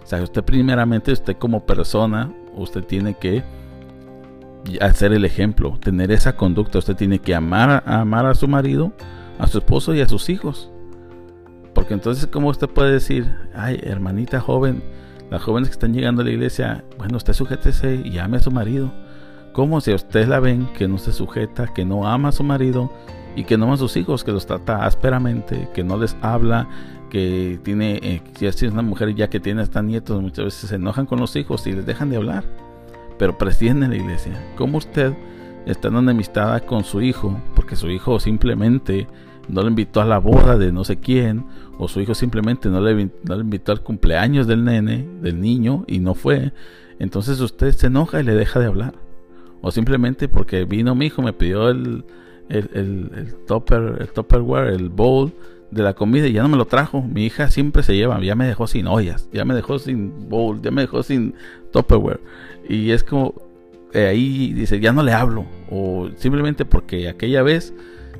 O 0.03 0.05
sea, 0.05 0.21
usted 0.23 0.43
primeramente, 0.43 1.11
usted 1.11 1.37
como 1.37 1.65
persona, 1.65 2.33
usted 2.55 2.83
tiene 2.83 3.13
que 3.15 3.43
hacer 4.81 5.13
el 5.13 5.25
ejemplo, 5.25 5.77
tener 5.79 6.11
esa 6.11 6.35
conducta. 6.35 6.79
Usted 6.79 6.95
tiene 6.95 7.19
que 7.19 7.35
amar, 7.35 7.83
amar 7.85 8.25
a 8.25 8.35
su 8.35 8.47
marido, 8.47 8.91
a 9.37 9.47
su 9.47 9.59
esposo 9.59 9.93
y 9.93 10.01
a 10.01 10.07
sus 10.07 10.29
hijos. 10.29 10.71
Porque 11.73 11.93
entonces, 11.93 12.27
¿cómo 12.27 12.49
usted 12.49 12.67
puede 12.67 12.91
decir, 12.91 13.31
ay, 13.55 13.79
hermanita 13.83 14.39
joven, 14.39 14.83
las 15.29 15.41
jóvenes 15.41 15.69
que 15.69 15.73
están 15.73 15.93
llegando 15.93 16.21
a 16.21 16.25
la 16.25 16.31
iglesia, 16.31 16.83
bueno, 16.97 17.17
usted 17.17 17.33
sujétese 17.33 18.01
y 18.03 18.17
ame 18.17 18.37
a 18.37 18.41
su 18.41 18.51
marido? 18.51 18.91
¿Cómo 19.53 19.81
si 19.81 19.91
a 19.91 19.95
usted 19.95 20.27
la 20.27 20.39
ven 20.39 20.67
que 20.73 20.87
no 20.87 20.97
se 20.97 21.11
sujeta, 21.11 21.67
que 21.67 21.85
no 21.85 22.07
ama 22.07 22.29
a 22.29 22.33
su 22.33 22.43
marido 22.43 22.91
y 23.35 23.43
que 23.43 23.57
no 23.57 23.71
a 23.71 23.77
sus 23.77 23.95
hijos, 23.97 24.23
que 24.23 24.31
los 24.31 24.45
trata 24.45 24.85
ásperamente, 24.85 25.69
que 25.73 25.83
no 25.83 25.97
les 25.97 26.17
habla, 26.21 26.67
que 27.09 27.59
tiene, 27.63 27.99
eh, 28.01 28.21
si 28.35 28.45
es 28.45 28.61
una 28.63 28.81
mujer 28.81 29.13
ya 29.15 29.29
que 29.29 29.39
tiene 29.39 29.61
hasta 29.61 29.81
nietos, 29.81 30.21
muchas 30.21 30.45
veces 30.45 30.69
se 30.69 30.75
enojan 30.75 31.05
con 31.05 31.19
los 31.19 31.35
hijos 31.35 31.65
y 31.67 31.73
les 31.73 31.85
dejan 31.85 32.09
de 32.09 32.17
hablar, 32.17 32.43
pero 33.17 33.37
presiden 33.37 33.83
en 33.83 33.91
la 33.91 33.97
iglesia. 33.97 34.33
¿Cómo 34.55 34.77
usted 34.77 35.13
está 35.65 35.89
en 35.89 35.97
enemistada 35.97 36.61
con 36.61 36.83
su 36.83 37.01
hijo? 37.01 37.39
Porque 37.55 37.75
su 37.75 37.89
hijo 37.89 38.19
simplemente 38.19 39.07
no 39.47 39.61
le 39.61 39.69
invitó 39.69 40.01
a 40.01 40.05
la 40.05 40.19
boda 40.19 40.57
de 40.57 40.71
no 40.71 40.83
sé 40.83 40.99
quién, 40.99 41.45
o 41.77 41.87
su 41.87 42.01
hijo 42.01 42.13
simplemente 42.13 42.69
no 42.69 42.81
le, 42.81 43.09
no 43.23 43.35
le 43.35 43.41
invitó 43.41 43.71
al 43.71 43.81
cumpleaños 43.81 44.47
del 44.47 44.63
nene, 44.63 45.07
del 45.21 45.41
niño, 45.41 45.85
y 45.87 45.99
no 45.99 46.13
fue. 46.13 46.53
Entonces 46.99 47.39
usted 47.39 47.71
se 47.71 47.87
enoja 47.87 48.19
y 48.19 48.23
le 48.23 48.35
deja 48.35 48.59
de 48.59 48.67
hablar. 48.67 48.93
O 49.61 49.71
simplemente 49.71 50.27
porque 50.27 50.65
vino 50.65 50.95
mi 50.95 51.07
hijo, 51.07 51.21
me 51.21 51.33
pidió 51.33 51.69
el, 51.69 52.05
el, 52.49 52.69
el, 52.73 53.11
el 53.15 53.35
topper, 53.45 53.97
el 53.99 54.09
topperware, 54.09 54.73
el 54.73 54.89
bowl 54.89 55.31
de 55.71 55.83
la 55.83 55.93
comida 55.93 56.27
y 56.27 56.33
ya 56.33 56.43
no 56.43 56.49
me 56.49 56.57
lo 56.57 56.65
trajo. 56.65 57.01
Mi 57.01 57.25
hija 57.25 57.49
siempre 57.49 57.83
se 57.83 57.95
lleva, 57.95 58.19
ya 58.21 58.35
me 58.35 58.47
dejó 58.47 58.67
sin 58.67 58.87
ollas, 58.87 59.29
ya 59.31 59.45
me 59.45 59.53
dejó 59.53 59.79
sin 59.79 60.29
bowl, 60.29 60.61
ya 60.61 60.71
me 60.71 60.81
dejó 60.81 61.03
sin 61.03 61.35
topperware. 61.71 62.19
Y 62.67 62.91
es 62.91 63.03
como 63.03 63.33
eh, 63.93 64.05
ahí 64.05 64.53
dice, 64.53 64.79
ya 64.79 64.91
no 64.91 65.03
le 65.03 65.13
hablo. 65.13 65.45
O 65.69 66.09
simplemente 66.17 66.65
porque 66.65 67.07
aquella 67.07 67.41
vez 67.43 67.73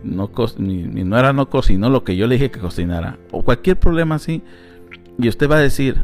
no 0.03 0.31
mi, 0.57 0.83
no 0.83 1.17
era 1.17 1.33
no 1.33 1.50
cocinó 1.50 1.89
lo 1.89 2.03
que 2.03 2.15
yo 2.15 2.27
le 2.27 2.36
dije 2.36 2.51
que 2.51 2.59
cocinara. 2.59 3.17
O 3.31 3.43
cualquier 3.43 3.77
problema 3.77 4.15
así. 4.15 4.41
Y 5.17 5.27
usted 5.27 5.50
va 5.50 5.57
a 5.57 5.62
decir, 5.62 6.03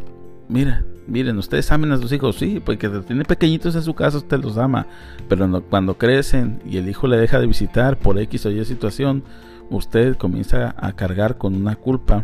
mira, 0.49 0.83
miren, 1.07 1.37
ustedes 1.37 1.71
amen 1.71 1.91
a 1.91 1.97
sus 1.97 2.11
hijos, 2.11 2.37
sí, 2.37 2.61
porque 2.63 2.89
tiene 2.89 3.25
pequeñitos 3.25 3.75
en 3.75 3.81
su 3.83 3.93
casa, 3.93 4.17
usted 4.17 4.39
los 4.43 4.57
ama. 4.57 4.87
Pero 5.27 5.63
cuando 5.69 5.97
crecen 5.97 6.61
y 6.65 6.77
el 6.77 6.89
hijo 6.89 7.07
le 7.07 7.17
deja 7.17 7.39
de 7.39 7.47
visitar 7.47 7.97
por 7.97 8.17
X 8.19 8.45
o 8.45 8.51
Y 8.51 8.63
situación, 8.65 9.23
usted 9.69 10.15
comienza 10.17 10.75
a 10.77 10.93
cargar 10.93 11.37
con 11.37 11.55
una 11.55 11.75
culpa, 11.75 12.23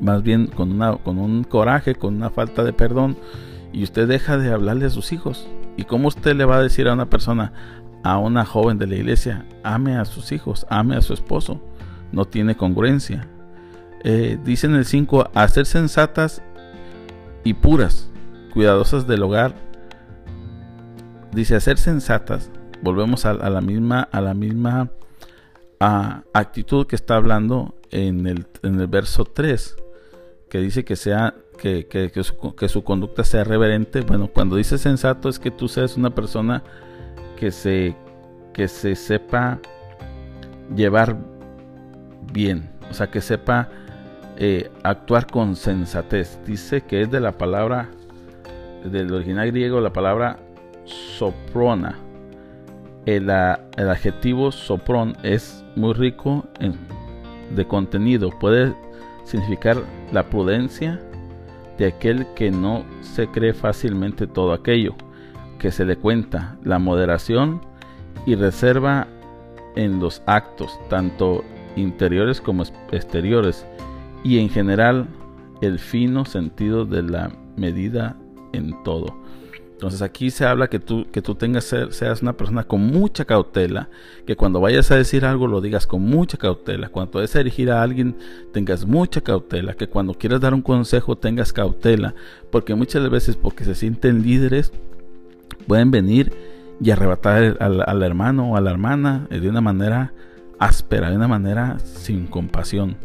más 0.00 0.22
bien 0.22 0.46
con, 0.46 0.72
una, 0.72 0.96
con 0.96 1.18
un 1.18 1.44
coraje, 1.44 1.94
con 1.94 2.16
una 2.16 2.30
falta 2.30 2.64
de 2.64 2.72
perdón, 2.72 3.16
y 3.72 3.82
usted 3.84 4.08
deja 4.08 4.36
de 4.36 4.52
hablarle 4.52 4.86
a 4.86 4.90
sus 4.90 5.12
hijos. 5.12 5.48
¿Y 5.76 5.84
cómo 5.84 6.08
usted 6.08 6.36
le 6.36 6.44
va 6.44 6.56
a 6.56 6.62
decir 6.62 6.88
a 6.88 6.92
una 6.92 7.08
persona, 7.08 7.52
a 8.02 8.18
una 8.18 8.44
joven 8.44 8.78
de 8.78 8.86
la 8.86 8.96
iglesia, 8.96 9.46
ame 9.62 9.96
a 9.96 10.04
sus 10.04 10.32
hijos, 10.32 10.66
ame 10.68 10.96
a 10.96 11.00
su 11.00 11.14
esposo? 11.14 11.62
No 12.12 12.26
tiene 12.26 12.56
congruencia. 12.56 13.28
Eh, 14.04 14.38
dice 14.44 14.66
en 14.66 14.74
el 14.74 14.84
5, 14.84 15.30
a 15.32 15.48
ser 15.48 15.64
sensatas 15.64 16.42
y 17.44 17.54
puras, 17.54 18.10
cuidadosas 18.52 19.06
del 19.06 19.22
hogar. 19.22 19.54
Dice, 21.32 21.56
a 21.56 21.60
ser 21.60 21.78
sensatas. 21.78 22.50
Volvemos 22.82 23.24
a 23.24 23.34
la 23.34 23.60
misma, 23.60 24.08
a 24.10 24.20
la 24.20 24.34
misma 24.34 24.90
actitud 26.32 26.86
que 26.86 26.96
está 26.96 27.16
hablando 27.16 27.74
en 27.90 28.26
el, 28.26 28.46
en 28.62 28.80
el 28.80 28.86
verso 28.86 29.24
3, 29.24 29.76
que 30.48 30.58
dice 30.58 30.84
que 30.84 30.96
sea 30.96 31.34
que, 31.58 31.86
que, 31.86 32.68
su, 32.68 32.84
conducta 32.84 33.24
sea 33.24 33.44
reverente. 33.44 34.00
Bueno, 34.00 34.28
cuando 34.28 34.56
dice 34.56 34.78
sensato 34.78 35.28
es 35.28 35.38
que 35.38 35.50
tú 35.50 35.68
seas 35.68 35.96
una 35.96 36.10
persona 36.10 36.62
que 37.38 37.52
se, 37.52 37.96
que 38.52 38.68
se 38.68 38.96
sepa 38.96 39.60
llevar 40.74 41.16
bien, 42.32 42.70
o 42.90 42.94
sea, 42.94 43.10
que 43.10 43.20
sepa 43.20 43.68
eh, 44.44 44.68
actuar 44.82 45.28
con 45.28 45.54
sensatez. 45.54 46.36
Dice 46.44 46.80
que 46.80 47.02
es 47.02 47.10
de 47.12 47.20
la 47.20 47.38
palabra, 47.38 47.88
del 48.84 49.12
original 49.12 49.52
griego, 49.52 49.80
la 49.80 49.92
palabra 49.92 50.40
soprona. 50.84 51.96
El, 53.06 53.30
el 53.30 53.88
adjetivo 53.88 54.50
sopron 54.50 55.16
es 55.22 55.64
muy 55.76 55.92
rico 55.92 56.44
en, 56.58 56.74
de 57.54 57.68
contenido. 57.68 58.30
Puede 58.40 58.74
significar 59.24 59.76
la 60.10 60.24
prudencia 60.24 61.00
de 61.78 61.86
aquel 61.86 62.26
que 62.34 62.50
no 62.50 62.84
se 63.00 63.28
cree 63.28 63.54
fácilmente 63.54 64.26
todo 64.26 64.52
aquello 64.54 64.96
que 65.60 65.70
se 65.70 65.84
le 65.84 65.94
cuenta, 65.94 66.56
la 66.64 66.80
moderación 66.80 67.60
y 68.26 68.34
reserva 68.34 69.06
en 69.76 70.00
los 70.00 70.20
actos, 70.26 70.76
tanto 70.88 71.44
interiores 71.76 72.40
como 72.40 72.64
exteriores, 72.90 73.64
y 74.24 74.38
en 74.38 74.48
general 74.48 75.08
el 75.60 75.78
fino 75.78 76.24
sentido 76.24 76.84
de 76.84 77.02
la 77.02 77.32
medida 77.56 78.16
en 78.52 78.82
todo. 78.82 79.22
Entonces 79.72 80.02
aquí 80.02 80.30
se 80.30 80.46
habla 80.46 80.68
que 80.68 80.78
tú, 80.78 81.06
que 81.10 81.22
tú 81.22 81.34
tengas, 81.34 81.64
seas 81.64 82.22
una 82.22 82.36
persona 82.36 82.62
con 82.62 82.86
mucha 82.86 83.24
cautela, 83.24 83.88
que 84.24 84.36
cuando 84.36 84.60
vayas 84.60 84.92
a 84.92 84.96
decir 84.96 85.24
algo 85.24 85.48
lo 85.48 85.60
digas 85.60 85.88
con 85.88 86.02
mucha 86.02 86.38
cautela, 86.38 86.88
cuando 86.88 87.18
a 87.18 87.24
dirigir 87.24 87.68
a 87.68 87.82
alguien 87.82 88.16
tengas 88.52 88.86
mucha 88.86 89.20
cautela, 89.22 89.74
que 89.74 89.88
cuando 89.88 90.14
quieras 90.14 90.40
dar 90.40 90.54
un 90.54 90.62
consejo 90.62 91.18
tengas 91.18 91.52
cautela, 91.52 92.14
porque 92.52 92.76
muchas 92.76 93.10
veces 93.10 93.34
porque 93.34 93.64
se 93.64 93.74
sienten 93.74 94.22
líderes 94.22 94.72
pueden 95.66 95.90
venir 95.90 96.32
y 96.80 96.92
arrebatar 96.92 97.56
al, 97.58 97.82
al 97.84 98.02
hermano 98.04 98.52
o 98.52 98.56
a 98.56 98.60
la 98.60 98.70
hermana 98.70 99.26
de 99.30 99.48
una 99.48 99.60
manera 99.60 100.12
áspera, 100.60 101.10
de 101.10 101.16
una 101.16 101.26
manera 101.26 101.80
sin 101.80 102.28
compasión. 102.28 102.96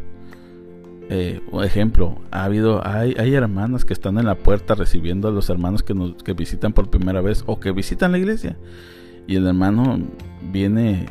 Eh, 1.09 1.41
ejemplo, 1.63 2.17
ha 2.31 2.43
habido, 2.43 2.85
hay, 2.85 3.15
hay, 3.17 3.33
hermanas 3.33 3.85
que 3.85 3.93
están 3.93 4.17
en 4.17 4.25
la 4.25 4.35
puerta 4.35 4.75
recibiendo 4.75 5.29
a 5.29 5.31
los 5.31 5.49
hermanos 5.49 5.81
que, 5.81 5.93
nos, 5.93 6.15
visitan 6.35 6.73
por 6.73 6.89
primera 6.89 7.21
vez 7.21 7.43
o 7.45 7.59
que 7.59 7.71
visitan 7.71 8.11
la 8.11 8.17
iglesia. 8.17 8.57
Y 9.25 9.35
el 9.35 9.47
hermano 9.47 9.99
viene 10.51 11.07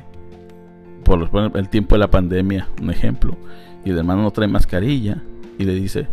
por 1.02 1.30
el 1.54 1.68
tiempo 1.70 1.94
de 1.94 2.00
la 2.00 2.10
pandemia, 2.10 2.68
un 2.80 2.90
ejemplo. 2.90 3.36
y 3.84 3.90
el 3.90 3.98
hermano 3.98 4.22
no 4.22 4.30
trae 4.32 4.48
mascarilla 4.48 5.22
y 5.58 5.64
le 5.64 5.74
dice, 5.74 6.08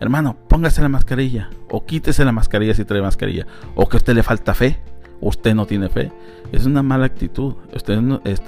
hermano, 0.00 0.36
póngase 0.48 0.82
la 0.82 0.88
mascarilla 0.88 1.50
o 1.70 1.84
quítese 1.84 2.24
la 2.24 2.32
mascarilla 2.32 2.74
si 2.74 2.84
trae 2.84 3.02
mascarilla 3.02 3.46
o 3.76 3.88
que 3.88 3.96
a 3.96 3.98
usted 3.98 4.14
le 4.14 4.22
falta 4.22 4.54
fe, 4.54 4.78
usted 5.20 5.54
no 5.54 5.66
tiene 5.66 5.88
fe. 5.88 6.10
Es 6.50 6.66
una 6.66 6.82
mala 6.82 7.06
actitud. 7.06 7.54
Usted 7.74 8.00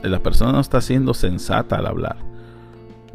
la 0.03 0.23
persona 0.23 0.53
no 0.53 0.61
está 0.61 0.81
siendo 0.81 1.15
sensata 1.15 1.77
al 1.77 1.87
hablar. 1.87 2.34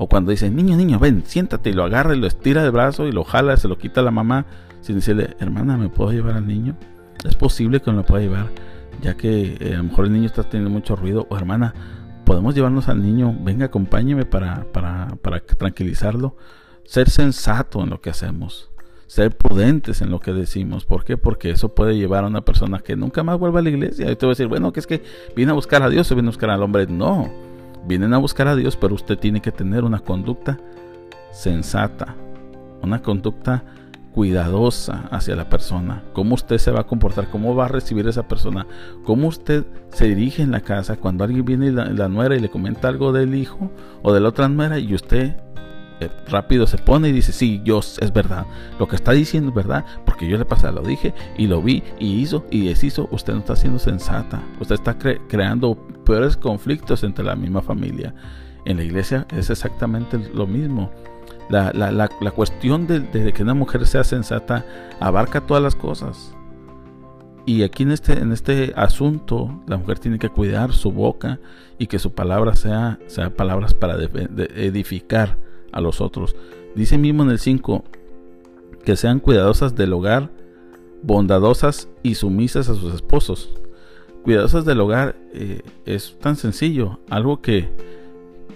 O 0.02 0.08
cuando 0.08 0.32
dice, 0.32 0.50
niño, 0.50 0.78
niño, 0.78 0.98
ven, 0.98 1.24
siéntate 1.26 1.72
y 1.72 1.74
lo 1.74 1.84
agarra 1.84 2.16
y 2.16 2.18
lo 2.18 2.26
estira 2.26 2.64
de 2.64 2.70
brazo 2.70 3.06
y 3.06 3.12
lo 3.12 3.26
jala, 3.26 3.58
se 3.58 3.68
lo 3.68 3.78
quita 3.78 4.00
a 4.00 4.04
la 4.06 4.12
mamá 4.12 4.46
sin 4.80 4.96
decirle, 4.96 5.36
hermana, 5.40 5.76
¿me 5.76 5.90
puedo 5.90 6.14
llevar 6.14 6.38
al 6.38 6.48
niño? 6.48 6.78
Es 7.28 7.36
posible 7.36 7.82
que 7.82 7.92
no 7.92 7.98
lo 7.98 8.06
pueda 8.06 8.22
llevar, 8.24 8.48
ya 9.02 9.18
que 9.18 9.58
eh, 9.60 9.74
a 9.74 9.80
lo 9.80 9.84
mejor 9.84 10.06
el 10.06 10.14
niño 10.14 10.28
está 10.28 10.44
teniendo 10.44 10.70
mucho 10.70 10.96
ruido. 10.96 11.28
O 11.30 11.36
hermana, 11.36 11.74
podemos 12.24 12.56
llevarnos 12.56 12.88
al 12.88 13.04
niño, 13.04 13.36
venga, 13.42 13.66
acompáñeme 13.66 14.24
para, 14.24 14.72
para, 14.72 15.18
para 15.22 15.42
tranquilizarlo. 15.42 16.38
Ser 16.86 17.10
sensato 17.10 17.84
en 17.84 17.90
lo 17.90 18.00
que 18.00 18.10
hacemos 18.10 18.72
ser 19.06 19.36
prudentes 19.36 20.02
en 20.04 20.12
lo 20.12 20.20
que 20.20 20.32
decimos. 20.32 20.86
¿Por 20.86 21.04
qué? 21.04 21.18
Porque 21.18 21.50
eso 21.50 21.74
puede 21.74 21.98
llevar 21.98 22.26
a 22.26 22.28
una 22.28 22.42
persona 22.42 22.78
que 22.78 22.96
nunca 22.96 23.24
más 23.24 23.40
vuelva 23.40 23.60
a 23.60 23.64
la 23.64 23.70
iglesia. 23.70 24.10
Y 24.12 24.16
te 24.16 24.28
va 24.28 24.30
a 24.30 24.34
decir, 24.34 24.46
bueno, 24.46 24.72
que 24.72 24.80
es 24.80 24.86
que 24.86 25.02
viene 25.36 25.52
a 25.52 25.56
buscar 25.56 25.82
a 25.82 25.90
Dios 25.90 26.12
o 26.12 26.16
viene 26.16 26.28
a 26.28 26.30
buscar 26.30 26.52
al 26.52 26.62
hombre. 26.62 26.86
No, 26.86 27.49
vienen 27.86 28.14
a 28.14 28.18
buscar 28.18 28.48
a 28.48 28.56
Dios, 28.56 28.76
pero 28.76 28.96
usted 28.96 29.18
tiene 29.18 29.42
que 29.42 29.52
tener 29.52 29.84
una 29.84 30.00
conducta 30.00 30.58
sensata, 31.32 32.16
una 32.82 33.02
conducta 33.02 33.64
cuidadosa 34.14 35.08
hacia 35.12 35.36
la 35.36 35.50
persona, 35.50 36.04
cómo 36.14 36.36
usted 36.36 36.58
se 36.58 36.72
va 36.72 36.82
a 36.82 36.88
comportar, 36.88 37.30
cómo 37.30 37.56
va 37.56 37.66
a 37.66 37.70
recibir 37.70 38.08
a 38.08 38.10
esa 38.10 38.28
persona, 38.28 38.66
cómo 39.04 39.28
usted 39.28 39.66
se 39.92 40.08
dirige 40.08 40.42
en 40.42 40.52
la 40.52 40.62
casa. 40.62 40.98
Cuando 40.98 41.24
alguien 41.24 41.46
viene 41.46 41.72
la, 41.72 41.86
la 41.86 42.10
nuera 42.10 42.36
y 42.36 42.40
le 42.40 42.50
comenta 42.50 42.88
algo 42.88 43.12
del 43.12 43.36
hijo 43.36 43.72
o 44.02 44.14
de 44.14 44.20
la 44.20 44.30
otra 44.30 44.50
nuera 44.50 44.80
y 44.80 44.94
usted 44.94 45.36
eh, 46.02 46.10
rápido 46.30 46.66
se 46.66 46.78
pone 46.78 47.10
y 47.10 47.12
dice, 47.12 47.34
sí, 47.34 47.62
yo 47.66 47.80
es 47.80 48.14
verdad, 48.14 48.46
lo 48.80 48.88
que 48.88 48.96
está 48.96 49.12
diciendo 49.12 49.50
es 49.50 49.56
verdad, 49.56 49.84
porque 50.06 50.30
yo 50.30 50.38
le 50.38 50.46
pasé, 50.46 50.72
lo 50.72 50.82
dije 50.82 51.14
y 51.38 51.48
lo 51.48 51.62
vi 51.62 51.84
y 52.00 52.22
hizo 52.22 52.46
y 52.50 52.68
deshizo, 52.68 53.10
usted 53.12 53.34
no 53.34 53.40
está 53.40 53.58
siendo 53.58 53.80
sensata, 53.80 54.42
usted 54.62 54.76
está 54.76 54.98
creando 54.98 55.78
peores 56.10 56.38
conflictos 56.38 57.04
entre 57.04 57.24
la 57.24 57.36
misma 57.36 57.62
familia. 57.62 58.16
En 58.66 58.78
la 58.78 58.84
iglesia 58.84 59.28
es 59.32 59.52
exactamente 59.52 60.18
lo 60.34 60.48
mismo. 60.48 60.90
La, 61.52 61.72
la, 61.72 61.92
la, 61.92 62.32
cuestión 62.32 62.88
de, 62.88 63.32
que 63.32 63.44
una 63.44 63.54
mujer 63.54 63.86
sea 63.86 64.04
sensata 64.04 64.66
abarca 65.00 65.46
todas 65.46 65.62
las 65.62 65.76
cosas. 65.76 66.36
Y 67.46 67.62
aquí 67.62 67.84
en 67.84 67.92
este, 67.92 68.14
en 68.14 68.32
este 68.32 68.74
asunto, 68.76 69.62
la 69.68 69.78
mujer 69.78 70.00
tiene 70.00 70.18
que 70.18 70.30
cuidar 70.30 70.74
su 70.74 70.92
boca 70.92 71.40
y 71.78 71.86
que 71.86 72.00
su 72.00 72.12
palabra 72.12 72.56
sea, 72.56 72.98
sea 73.06 73.30
palabras 73.36 73.76
para 73.76 73.96
edificar 74.56 75.38
a 75.72 75.80
los 75.80 76.02
otros. 76.02 76.36
Dice 76.76 76.98
mismo 76.98 77.22
en 77.22 77.30
el 77.30 77.40
5 77.40 77.84
que 78.84 78.96
sean 78.96 79.20
cuidadosas 79.20 79.76
del 79.76 79.94
hogar, 79.94 80.32
bondadosas 81.04 81.88
y 82.02 82.16
sumisas 82.16 82.68
a 82.68 82.74
sus 82.74 82.96
esposos. 82.96 83.54
Cuidadosas 84.24 84.66
del 84.66 84.80
hogar 84.82 85.16
eh, 85.34 85.62
es 85.86 86.18
tan 86.20 86.36
sencillo, 86.36 87.00
algo 87.10 87.42
que, 87.42 87.70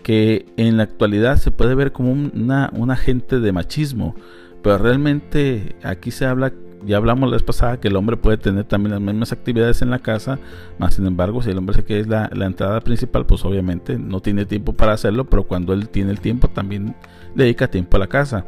que 0.03 0.45
en 0.57 0.77
la 0.77 0.83
actualidad 0.83 1.37
se 1.37 1.51
puede 1.51 1.75
ver 1.75 1.91
como 1.91 2.11
una, 2.11 2.69
un 2.73 2.91
agente 2.91 3.39
de 3.39 3.51
machismo, 3.51 4.15
pero 4.61 4.77
realmente 4.77 5.75
aquí 5.83 6.11
se 6.11 6.25
habla 6.25 6.53
ya 6.85 6.97
hablamos 6.97 7.29
la 7.29 7.35
vez 7.35 7.43
pasada 7.43 7.79
que 7.79 7.87
el 7.87 7.95
hombre 7.95 8.17
puede 8.17 8.37
tener 8.37 8.65
también 8.65 8.91
las 8.91 9.01
mismas 9.01 9.31
actividades 9.31 9.81
en 9.81 9.89
la 9.89 9.99
casa, 9.99 10.39
más 10.77 10.95
sin 10.95 11.05
embargo, 11.05 11.41
si 11.41 11.49
el 11.49 11.57
hombre 11.57 11.75
se 11.75 11.83
que 11.83 11.99
es 11.99 12.07
la, 12.07 12.29
entrada 12.33 12.81
principal, 12.81 13.25
pues 13.25 13.43
obviamente 13.45 13.97
no 13.97 14.19
tiene 14.19 14.45
tiempo 14.45 14.73
para 14.73 14.93
hacerlo, 14.93 15.25
pero 15.25 15.43
cuando 15.43 15.73
él 15.73 15.89
tiene 15.89 16.11
el 16.11 16.19
tiempo 16.19 16.49
también 16.49 16.95
dedica 17.35 17.69
tiempo 17.69 17.97
a 17.97 18.01
la 18.01 18.07
casa. 18.07 18.45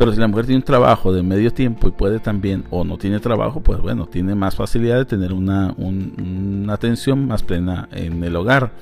Pero 0.00 0.14
si 0.14 0.18
la 0.18 0.28
mujer 0.28 0.46
tiene 0.46 0.60
un 0.60 0.64
trabajo 0.64 1.12
de 1.12 1.22
medio 1.22 1.52
tiempo 1.52 1.86
y 1.86 1.90
puede 1.90 2.20
también, 2.20 2.64
o 2.70 2.84
no 2.84 2.96
tiene 2.96 3.20
trabajo, 3.20 3.60
pues 3.60 3.82
bueno, 3.82 4.06
tiene 4.06 4.34
más 4.34 4.56
facilidad 4.56 4.96
de 4.96 5.04
tener 5.04 5.34
una, 5.34 5.74
una 5.76 6.72
atención 6.72 7.26
más 7.26 7.42
plena 7.42 7.86
en 7.92 8.24
el 8.24 8.34
hogar. 8.34 8.72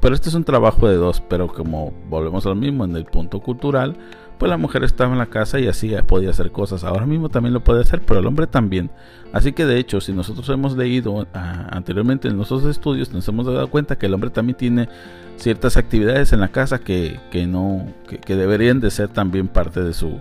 Pero 0.00 0.14
este 0.14 0.30
es 0.30 0.34
un 0.34 0.44
trabajo 0.44 0.88
de 0.88 0.94
dos, 0.94 1.20
pero 1.28 1.46
como 1.46 1.92
volvemos 2.08 2.46
a 2.46 2.48
lo 2.48 2.54
mismo 2.54 2.86
en 2.86 2.96
el 2.96 3.04
punto 3.04 3.40
cultural, 3.40 3.98
pues 4.38 4.48
la 4.48 4.56
mujer 4.56 4.82
estaba 4.82 5.12
en 5.12 5.18
la 5.18 5.26
casa 5.26 5.60
y 5.60 5.68
así 5.68 5.94
podía 6.06 6.30
hacer 6.30 6.50
cosas. 6.52 6.84
Ahora 6.84 7.04
mismo 7.04 7.28
también 7.28 7.52
lo 7.52 7.62
puede 7.62 7.82
hacer, 7.82 8.00
pero 8.00 8.20
el 8.20 8.26
hombre 8.26 8.46
también. 8.46 8.90
Así 9.34 9.52
que 9.52 9.66
de 9.66 9.78
hecho, 9.78 10.00
si 10.00 10.14
nosotros 10.14 10.48
hemos 10.48 10.74
leído 10.74 11.26
ah, 11.34 11.66
anteriormente 11.70 12.28
en 12.28 12.36
nuestros 12.38 12.64
estudios, 12.64 13.12
nos 13.12 13.28
hemos 13.28 13.44
dado 13.44 13.68
cuenta 13.68 13.98
que 13.98 14.06
el 14.06 14.14
hombre 14.14 14.30
también 14.30 14.56
tiene 14.56 14.88
ciertas 15.36 15.76
actividades 15.76 16.32
en 16.32 16.40
la 16.40 16.48
casa 16.48 16.78
que, 16.78 17.20
no, 17.46 17.86
que, 18.08 18.36
deberían 18.36 18.80
de 18.80 18.90
ser 18.90 19.08
también 19.08 19.48
parte 19.48 19.84
de, 19.84 19.92
su, 19.92 20.18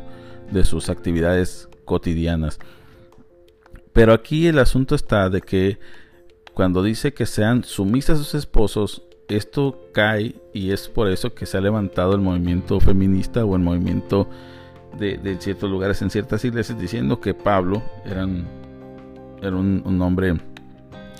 de 0.52 0.64
sus 0.64 0.90
actividades 0.90 1.70
cotidianas. 1.86 2.60
Pero 3.94 4.14
aquí 4.14 4.48
el 4.48 4.60
asunto 4.60 4.96
está 4.96 5.30
de 5.30 5.42
que 5.42 5.80
cuando 6.54 6.84
dice 6.84 7.14
que 7.14 7.26
sean 7.26 7.64
sumisas 7.64 8.20
a 8.20 8.24
sus 8.24 8.36
esposos, 8.36 9.04
esto 9.28 9.90
cae 9.94 10.36
y 10.54 10.72
es 10.72 10.88
por 10.88 11.08
eso 11.08 11.34
que 11.34 11.46
se 11.46 11.58
ha 11.58 11.62
levantado 11.62 12.14
el 12.14 12.22
movimiento 12.22 12.80
feminista 12.80 13.46
o 13.46 13.56
el 13.56 13.62
movimiento 13.62 14.28
de, 14.98 15.38
ciertos 15.40 15.70
lugares 15.70 16.02
en 16.02 16.10
ciertas 16.10 16.44
iglesias 16.44 16.80
diciendo 16.80 17.22
que 17.22 17.34
Pablo 17.34 17.82
era 18.06 18.26
un, 18.26 20.02
hombre 20.02 20.36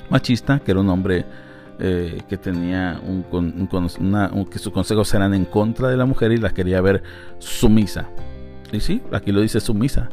machista, 0.10 0.60
que 0.60 0.72
era 0.72 0.82
un 0.82 0.90
hombre 0.90 1.26
eh, 1.80 2.22
que 2.28 2.38
tenía 2.38 3.02
un, 3.04 3.24
que 4.50 4.60
sus 4.60 4.74
consejos 4.74 5.14
eran 5.14 5.34
en 5.34 5.46
contra 5.46 5.88
de 5.88 5.98
la 5.98 6.06
mujer 6.06 6.32
y 6.32 6.38
la 6.38 6.52
quería 6.52 6.82
ver 6.82 7.04
sumisa. 7.40 8.10
Y 8.72 8.80
sí, 8.80 9.02
aquí 9.12 9.32
lo 9.32 9.42
dice 9.42 9.60
sumisa. 9.60 10.10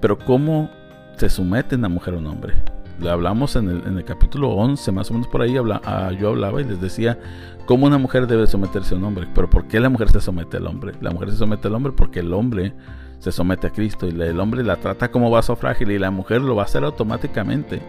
Pero 0.00 0.18
¿cómo 0.18 0.70
se 1.16 1.28
somete 1.28 1.76
una 1.76 1.88
mujer 1.88 2.14
a 2.14 2.18
un 2.18 2.26
hombre? 2.26 2.54
le 3.02 3.10
hablamos 3.10 3.56
en 3.56 3.68
el, 3.68 4.04
capítulo 4.04 4.50
11, 4.50 4.92
más 4.92 5.10
o 5.10 5.14
menos 5.14 5.28
por 5.28 5.42
ahí 5.42 5.56
ah, 5.84 6.12
yo 6.18 6.28
hablaba 6.28 6.60
y 6.60 6.64
les 6.64 6.80
decía 6.80 7.18
cómo 7.66 7.86
una 7.86 7.98
mujer 7.98 8.26
debe 8.26 8.46
someterse 8.46 8.94
a 8.94 8.98
un 8.98 9.04
hombre. 9.04 9.26
Pero 9.34 9.50
¿por 9.50 9.66
qué 9.66 9.80
la 9.80 9.88
mujer 9.88 10.10
se 10.10 10.20
somete 10.20 10.58
al 10.58 10.66
hombre? 10.66 10.92
La 11.00 11.10
mujer 11.10 11.30
se 11.30 11.36
somete 11.36 11.68
al 11.68 11.74
hombre 11.74 11.92
porque 11.92 12.20
el 12.20 12.32
hombre 12.32 12.74
se 13.18 13.32
somete 13.32 13.66
a 13.68 13.70
Cristo 13.70 14.06
y 14.08 14.20
el 14.20 14.40
hombre 14.40 14.62
la 14.62 14.76
trata 14.76 15.10
como 15.10 15.30
vaso 15.30 15.56
frágil 15.56 15.90
y 15.90 15.98
la 15.98 16.10
mujer 16.10 16.42
lo 16.42 16.54
va 16.54 16.62
a 16.62 16.66
hacer 16.66 16.84
automáticamente. 16.84 17.82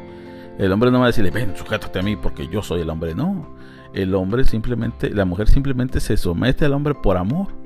El 0.58 0.72
hombre 0.72 0.92
no 0.92 1.00
va 1.00 1.06
a 1.06 1.08
decirle, 1.08 1.32
ven, 1.32 1.56
sujétate 1.56 2.00
a 2.00 2.04
mí 2.04 2.16
porque 2.16 2.48
yo 2.48 2.62
soy 2.62 2.82
el 2.82 2.90
hombre. 2.90 3.16
No, 3.16 3.56
el 3.94 4.14
hombre 4.16 4.44
simplemente, 4.46 5.10
la 5.10 5.26
mujer 5.26 5.50
simplemente 5.50 6.00
se 6.00 6.18
somete 6.18 6.66
al 6.66 6.74
hombre 6.74 6.94
por 6.96 7.18
amor 7.18 7.63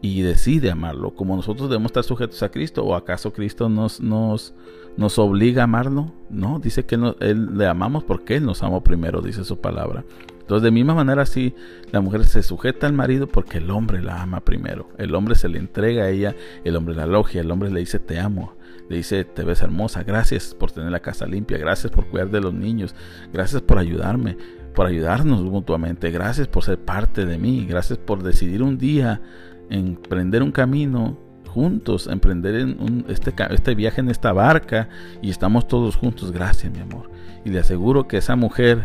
y 0.00 0.22
decide 0.22 0.70
amarlo, 0.70 1.14
como 1.14 1.34
nosotros 1.34 1.68
debemos 1.68 1.90
estar 1.90 2.04
sujetos 2.04 2.42
a 2.42 2.50
Cristo, 2.50 2.84
o 2.84 2.94
acaso 2.94 3.32
Cristo 3.32 3.68
nos, 3.68 4.00
nos, 4.00 4.54
nos 4.96 5.18
obliga 5.18 5.62
a 5.62 5.64
amarlo, 5.64 6.12
no, 6.30 6.60
dice 6.60 6.84
que 6.86 6.94
él 6.94 7.56
le 7.56 7.66
amamos 7.66 8.04
porque 8.04 8.36
Él 8.36 8.44
nos 8.44 8.62
amó 8.62 8.82
primero, 8.82 9.20
dice 9.22 9.44
su 9.44 9.60
palabra. 9.60 10.04
Entonces, 10.48 10.62
de 10.62 10.70
misma 10.70 10.94
manera, 10.94 11.26
sí, 11.26 11.54
la 11.92 12.00
mujer 12.00 12.24
se 12.24 12.42
sujeta 12.42 12.86
al 12.86 12.94
marido 12.94 13.26
porque 13.26 13.58
el 13.58 13.70
hombre 13.70 14.00
la 14.02 14.22
ama 14.22 14.40
primero. 14.40 14.88
El 14.96 15.14
hombre 15.14 15.34
se 15.34 15.46
le 15.46 15.58
entrega 15.58 16.04
a 16.04 16.08
ella, 16.08 16.34
el 16.64 16.74
hombre 16.74 16.94
la 16.94 17.02
alogia, 17.02 17.42
el 17.42 17.50
hombre 17.50 17.70
le 17.70 17.80
dice 17.80 17.98
te 17.98 18.18
amo, 18.18 18.54
le 18.88 18.96
dice 18.96 19.24
te 19.24 19.44
ves 19.44 19.60
hermosa, 19.60 20.04
gracias 20.04 20.54
por 20.54 20.72
tener 20.72 20.90
la 20.90 21.00
casa 21.00 21.26
limpia, 21.26 21.58
gracias 21.58 21.92
por 21.92 22.06
cuidar 22.06 22.30
de 22.30 22.40
los 22.40 22.54
niños, 22.54 22.94
gracias 23.30 23.60
por 23.60 23.78
ayudarme, 23.78 24.38
por 24.74 24.86
ayudarnos 24.86 25.42
mutuamente, 25.42 26.10
gracias 26.10 26.48
por 26.48 26.64
ser 26.64 26.78
parte 26.78 27.26
de 27.26 27.36
mí, 27.36 27.66
gracias 27.68 27.98
por 27.98 28.22
decidir 28.22 28.62
un 28.62 28.78
día 28.78 29.20
emprender 29.70 30.42
un 30.42 30.52
camino 30.52 31.18
juntos, 31.48 32.06
emprender 32.06 32.54
en 32.54 33.04
este, 33.08 33.34
este 33.50 33.74
viaje 33.74 34.00
en 34.00 34.10
esta 34.10 34.32
barca 34.32 34.88
y 35.22 35.30
estamos 35.30 35.66
todos 35.66 35.96
juntos. 35.96 36.30
Gracias, 36.30 36.72
mi 36.72 36.80
amor. 36.80 37.10
Y 37.44 37.50
le 37.50 37.58
aseguro 37.58 38.06
que 38.06 38.18
esa 38.18 38.36
mujer 38.36 38.84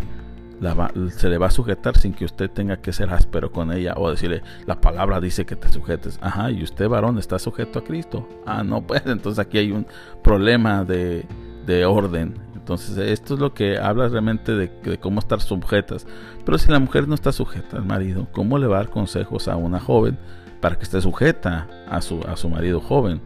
se 1.10 1.30
le 1.30 1.38
va 1.38 1.48
a 1.48 1.52
sujetar 1.52 1.98
sin 1.98 2.14
que 2.14 2.26
usted 2.26 2.50
tenga 2.50 2.78
que 2.78 2.94
ser 2.94 3.10
áspero 3.10 3.52
con 3.52 3.72
ella 3.72 3.96
o 3.98 4.10
decirle, 4.10 4.42
la 4.66 4.80
palabra 4.80 5.20
dice 5.20 5.46
que 5.46 5.56
te 5.56 5.70
sujetes. 5.70 6.18
Ajá, 6.22 6.52
y 6.52 6.64
usted, 6.64 6.88
varón, 6.88 7.20
está 7.20 7.38
sujeto 7.40 7.80
a 7.80 7.84
Cristo. 7.84 8.28
Ah, 8.46 8.64
no, 8.64 8.82
pues 8.88 9.04
entonces 9.06 9.40
aquí 9.40 9.58
hay 9.58 9.72
un 9.72 9.86
problema 10.24 10.86
de, 10.86 11.26
de 11.66 11.86
orden. 11.86 12.36
Entonces, 12.56 12.98
esto 12.98 13.34
es 13.34 13.42
lo 13.42 13.54
que 13.54 13.78
habla 13.78 14.08
realmente 14.08 14.54
de, 14.54 14.72
de, 14.84 14.98
cómo 14.98 15.20
estar 15.20 15.42
sujetas. 15.42 16.08
Pero 16.46 16.58
si 16.58 16.72
la 16.72 16.80
mujer 16.80 17.10
no 17.10 17.16
está 17.16 17.34
sujeta 17.34 17.76
al 17.76 17.84
marido, 17.86 18.28
¿cómo 18.32 18.58
le 18.58 18.68
va 18.68 18.78
a 18.78 18.80
dar 18.80 18.90
consejos 18.90 19.50
a 19.50 19.58
una 19.58 19.82
joven? 19.82 20.18
Para 20.64 20.78
que 20.78 20.86
esté 20.86 21.02
sujeta 21.02 21.68
a 21.90 22.02
su, 22.02 22.22
a 22.26 22.38
su 22.38 22.48
marido 22.48 22.80
joven. 22.80 23.20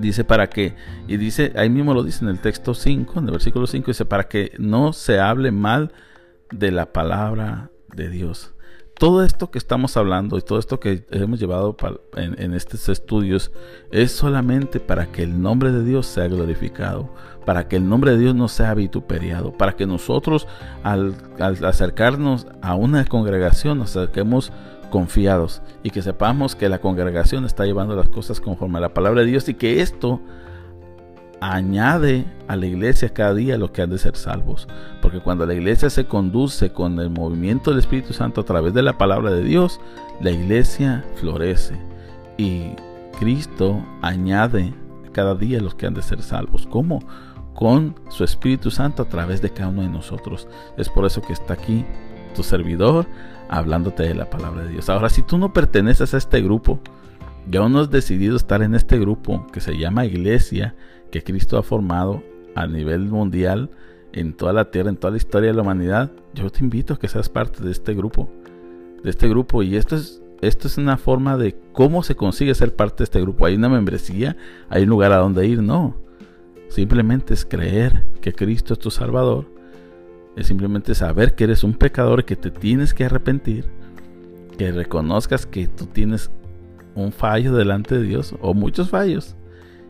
Dice 0.00 0.24
para 0.24 0.50
que, 0.50 0.74
y 1.06 1.18
dice, 1.18 1.52
ahí 1.54 1.70
mismo 1.70 1.94
lo 1.94 2.02
dice 2.02 2.24
en 2.24 2.30
el 2.32 2.40
texto 2.40 2.74
5, 2.74 3.20
en 3.20 3.26
el 3.26 3.30
versículo 3.30 3.68
5, 3.68 3.92
dice, 3.92 4.04
para 4.04 4.26
que 4.26 4.52
no 4.58 4.92
se 4.92 5.20
hable 5.20 5.52
mal 5.52 5.92
de 6.50 6.72
la 6.72 6.92
palabra 6.92 7.70
de 7.94 8.08
Dios. 8.08 8.54
Todo 8.98 9.22
esto 9.22 9.52
que 9.52 9.58
estamos 9.58 9.96
hablando 9.96 10.36
y 10.36 10.42
todo 10.42 10.58
esto 10.58 10.80
que 10.80 11.06
hemos 11.12 11.38
llevado 11.38 11.76
en, 12.16 12.42
en, 12.42 12.54
estos 12.54 12.88
estudios 12.88 13.52
es 13.92 14.10
solamente 14.10 14.80
para 14.80 15.12
que 15.12 15.22
el 15.22 15.40
nombre 15.40 15.70
de 15.70 15.84
Dios 15.84 16.06
sea 16.06 16.26
glorificado, 16.26 17.14
para 17.46 17.68
que 17.68 17.76
el 17.76 17.88
nombre 17.88 18.10
de 18.10 18.18
Dios 18.18 18.34
no 18.34 18.48
sea 18.48 18.74
vituperiado, 18.74 19.52
para 19.52 19.76
que 19.76 19.86
nosotros 19.86 20.48
al, 20.82 21.14
al 21.38 21.64
acercarnos 21.64 22.48
a 22.62 22.74
una 22.74 23.04
congregación 23.04 23.78
nos 23.78 23.96
acerquemos 23.96 24.52
confiados 24.90 25.62
y 25.82 25.90
que 25.90 26.02
sepamos 26.02 26.54
que 26.54 26.68
la 26.68 26.80
congregación 26.80 27.44
está 27.44 27.64
llevando 27.64 27.96
las 27.96 28.08
cosas 28.08 28.40
conforme 28.40 28.78
a 28.78 28.82
la 28.82 28.94
palabra 28.94 29.22
de 29.22 29.28
Dios 29.28 29.48
y 29.48 29.54
que 29.54 29.80
esto 29.80 30.20
añade 31.40 32.26
a 32.48 32.56
la 32.56 32.66
iglesia 32.66 33.14
cada 33.14 33.34
día 33.34 33.56
lo 33.56 33.72
que 33.72 33.82
han 33.82 33.90
de 33.90 33.98
ser 33.98 34.16
salvos. 34.16 34.68
Porque 35.00 35.20
cuando 35.20 35.46
la 35.46 35.54
iglesia 35.54 35.90
se 35.90 36.04
conduce 36.04 36.72
con 36.72 36.98
el 37.00 37.10
movimiento 37.10 37.70
del 37.70 37.80
Espíritu 37.80 38.12
Santo 38.12 38.42
a 38.42 38.44
través 38.44 38.74
de 38.74 38.82
la 38.82 38.98
palabra 38.98 39.30
de 39.30 39.42
Dios, 39.42 39.80
la 40.20 40.30
iglesia 40.30 41.04
florece 41.16 41.74
y 42.36 42.74
Cristo 43.18 43.84
añade 44.02 44.74
cada 45.12 45.34
día 45.34 45.60
los 45.60 45.74
que 45.74 45.86
han 45.86 45.94
de 45.94 46.02
ser 46.02 46.22
salvos. 46.22 46.66
¿Cómo? 46.66 47.00
Con 47.54 47.94
su 48.08 48.24
Espíritu 48.24 48.70
Santo 48.70 49.02
a 49.02 49.08
través 49.08 49.42
de 49.42 49.50
cada 49.50 49.70
uno 49.70 49.82
de 49.82 49.88
nosotros. 49.88 50.46
Es 50.76 50.88
por 50.88 51.04
eso 51.04 51.20
que 51.22 51.32
está 51.32 51.54
aquí 51.54 51.84
tu 52.34 52.42
servidor 52.42 53.06
hablándote 53.48 54.04
de 54.04 54.14
la 54.14 54.30
palabra 54.30 54.62
de 54.62 54.70
Dios. 54.70 54.88
Ahora, 54.88 55.08
si 55.08 55.22
tú 55.22 55.38
no 55.38 55.52
perteneces 55.52 56.14
a 56.14 56.18
este 56.18 56.40
grupo, 56.40 56.80
ya 57.50 57.68
no 57.68 57.80
has 57.80 57.90
decidido 57.90 58.36
estar 58.36 58.62
en 58.62 58.74
este 58.74 58.98
grupo 58.98 59.46
que 59.52 59.60
se 59.60 59.76
llama 59.76 60.06
iglesia, 60.06 60.74
que 61.10 61.22
Cristo 61.22 61.58
ha 61.58 61.62
formado 61.62 62.22
a 62.54 62.66
nivel 62.66 63.06
mundial, 63.06 63.70
en 64.12 64.32
toda 64.32 64.52
la 64.52 64.70
tierra, 64.70 64.90
en 64.90 64.96
toda 64.96 65.12
la 65.12 65.16
historia 65.16 65.50
de 65.50 65.54
la 65.54 65.62
humanidad, 65.62 66.10
yo 66.34 66.50
te 66.50 66.60
invito 66.60 66.94
a 66.94 66.98
que 66.98 67.08
seas 67.08 67.28
parte 67.28 67.62
de 67.62 67.70
este 67.70 67.94
grupo. 67.94 68.28
De 69.02 69.10
este 69.10 69.28
grupo. 69.28 69.62
Y 69.62 69.76
esto 69.76 69.96
es, 69.96 70.22
esto 70.40 70.68
es 70.68 70.78
una 70.78 70.96
forma 70.96 71.36
de 71.36 71.56
cómo 71.72 72.02
se 72.02 72.16
consigue 72.16 72.54
ser 72.54 72.74
parte 72.74 72.98
de 72.98 73.04
este 73.04 73.20
grupo. 73.20 73.46
Hay 73.46 73.54
una 73.54 73.68
membresía, 73.68 74.36
hay 74.68 74.82
un 74.84 74.90
lugar 74.90 75.12
a 75.12 75.18
donde 75.18 75.46
ir. 75.46 75.62
No. 75.62 75.96
Simplemente 76.68 77.34
es 77.34 77.44
creer 77.44 78.04
que 78.20 78.32
Cristo 78.32 78.74
es 78.74 78.78
tu 78.78 78.90
Salvador. 78.90 79.46
Simplemente 80.40 80.94
saber 80.94 81.34
que 81.34 81.44
eres 81.44 81.64
un 81.64 81.74
pecador, 81.74 82.24
que 82.24 82.36
te 82.36 82.50
tienes 82.50 82.94
que 82.94 83.04
arrepentir. 83.04 83.66
Que 84.56 84.72
reconozcas 84.72 85.46
que 85.46 85.68
tú 85.68 85.86
tienes 85.86 86.30
un 86.94 87.12
fallo 87.12 87.54
delante 87.54 87.98
de 87.98 88.02
Dios 88.02 88.34
o 88.40 88.54
muchos 88.54 88.90
fallos 88.90 89.36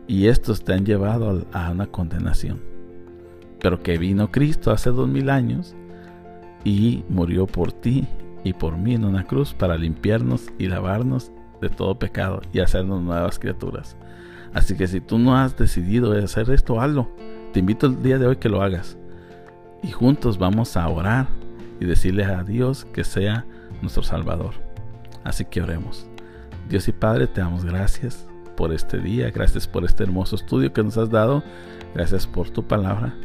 y 0.07 0.27
estos 0.27 0.63
te 0.63 0.73
han 0.73 0.85
llevado 0.85 1.45
a 1.53 1.71
una 1.71 1.87
condenación. 1.87 2.59
Pero 3.59 3.81
que 3.81 3.97
vino 3.97 4.31
Cristo 4.31 4.71
hace 4.71 4.89
dos 4.89 5.07
mil 5.07 5.29
años 5.29 5.75
y 6.63 7.03
murió 7.09 7.47
por 7.47 7.71
ti 7.71 8.07
y 8.43 8.53
por 8.53 8.77
mí 8.77 8.95
en 8.95 9.05
una 9.05 9.23
cruz 9.23 9.53
para 9.53 9.77
limpiarnos 9.77 10.47
y 10.57 10.67
lavarnos 10.67 11.31
de 11.61 11.69
todo 11.69 11.97
pecado 11.97 12.41
y 12.51 12.59
hacernos 12.59 13.01
nuevas 13.01 13.39
criaturas. 13.39 13.95
Así 14.53 14.75
que 14.75 14.87
si 14.87 14.99
tú 14.99 15.17
no 15.17 15.37
has 15.37 15.57
decidido 15.57 16.11
hacer 16.11 16.49
esto, 16.49 16.81
hazlo. 16.81 17.09
Te 17.53 17.59
invito 17.59 17.87
el 17.87 18.01
día 18.01 18.17
de 18.17 18.27
hoy 18.27 18.35
que 18.37 18.49
lo 18.49 18.61
hagas. 18.61 18.97
Y 19.83 19.91
juntos 19.91 20.37
vamos 20.37 20.77
a 20.77 20.87
orar 20.87 21.27
y 21.79 21.85
decirle 21.85 22.23
a 22.25 22.43
Dios 22.43 22.85
que 22.85 23.03
sea 23.03 23.45
nuestro 23.81 24.03
Salvador. 24.03 24.53
Así 25.23 25.45
que 25.45 25.61
oremos. 25.61 26.07
Dios 26.69 26.87
y 26.87 26.91
Padre, 26.91 27.27
te 27.27 27.41
damos 27.41 27.65
gracias 27.65 28.27
por 28.55 28.73
este 28.73 28.99
día, 28.99 29.31
gracias 29.31 29.67
por 29.67 29.83
este 29.83 30.03
hermoso 30.03 30.35
estudio 30.35 30.71
que 30.71 30.83
nos 30.83 30.97
has 30.97 31.09
dado, 31.09 31.43
gracias 31.93 32.27
por 32.27 32.49
tu 32.49 32.67
palabra. 32.67 33.15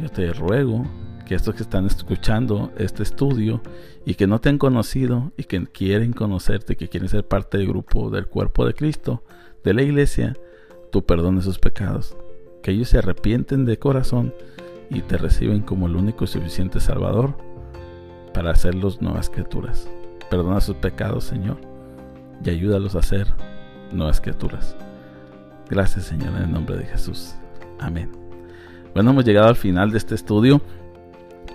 Yo 0.00 0.08
te 0.08 0.32
ruego 0.32 0.86
que 1.26 1.34
estos 1.34 1.54
que 1.56 1.62
están 1.64 1.86
escuchando 1.86 2.72
este 2.78 3.02
estudio 3.02 3.60
y 4.04 4.14
que 4.14 4.28
no 4.28 4.40
te 4.40 4.48
han 4.48 4.58
conocido 4.58 5.32
y 5.36 5.44
que 5.44 5.66
quieren 5.66 6.12
conocerte, 6.12 6.76
que 6.76 6.88
quieren 6.88 7.08
ser 7.08 7.26
parte 7.26 7.58
del 7.58 7.66
grupo 7.66 8.10
del 8.10 8.26
cuerpo 8.26 8.64
de 8.64 8.74
Cristo, 8.74 9.24
de 9.64 9.74
la 9.74 9.82
iglesia, 9.82 10.36
tú 10.92 11.04
perdones 11.04 11.44
sus 11.44 11.58
pecados, 11.58 12.16
que 12.62 12.70
ellos 12.70 12.88
se 12.88 12.98
arrepienten 12.98 13.64
de 13.64 13.78
corazón 13.78 14.32
y 14.90 15.00
te 15.00 15.18
reciben 15.18 15.60
como 15.60 15.86
el 15.86 15.96
único 15.96 16.24
y 16.24 16.28
suficiente 16.28 16.80
Salvador 16.80 17.36
para 18.32 18.50
hacerlos 18.50 19.00
nuevas 19.00 19.30
criaturas. 19.30 19.88
Perdona 20.30 20.60
sus 20.60 20.76
pecados, 20.76 21.24
Señor, 21.24 21.58
y 22.44 22.50
ayúdalos 22.50 22.94
a 22.94 23.02
ser 23.02 23.26
nuevas 23.92 24.20
criaturas. 24.20 24.76
Gracias 25.68 26.04
Señor 26.04 26.36
en 26.36 26.44
el 26.44 26.52
nombre 26.52 26.76
de 26.76 26.84
Jesús. 26.84 27.34
Amén. 27.80 28.10
Bueno, 28.94 29.10
hemos 29.10 29.24
llegado 29.24 29.48
al 29.48 29.56
final 29.56 29.90
de 29.90 29.98
este 29.98 30.14
estudio. 30.14 30.60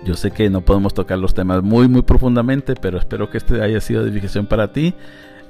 Yo 0.04 0.14
sé 0.14 0.30
que 0.30 0.50
no 0.50 0.62
podemos 0.62 0.94
tocar 0.94 1.18
los 1.18 1.34
temas 1.34 1.62
muy, 1.62 1.88
muy 1.88 2.02
profundamente, 2.02 2.74
pero 2.74 2.98
espero 2.98 3.30
que 3.30 3.38
este 3.38 3.62
haya 3.62 3.80
sido 3.80 4.02
de 4.02 4.10
edificación 4.10 4.46
para 4.46 4.72
ti. 4.72 4.94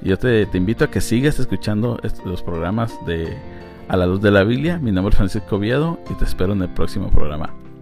Yo 0.02 0.18
te, 0.18 0.48
invito 0.54 0.84
a 0.84 0.90
que 0.90 1.00
sigas 1.00 1.38
escuchando 1.38 1.98
los 2.24 2.42
programas 2.42 2.92
de 3.06 3.36
A 3.88 3.96
la 3.96 4.06
Luz 4.06 4.20
de 4.20 4.30
la 4.30 4.44
Biblia. 4.44 4.78
Mi 4.78 4.90
nombre 4.90 5.10
es 5.10 5.16
Francisco 5.16 5.58
Viedo 5.58 5.98
y 6.10 6.14
te 6.14 6.24
espero 6.24 6.52
en 6.52 6.62
el 6.62 6.70
próximo 6.70 7.08
programa. 7.10 7.61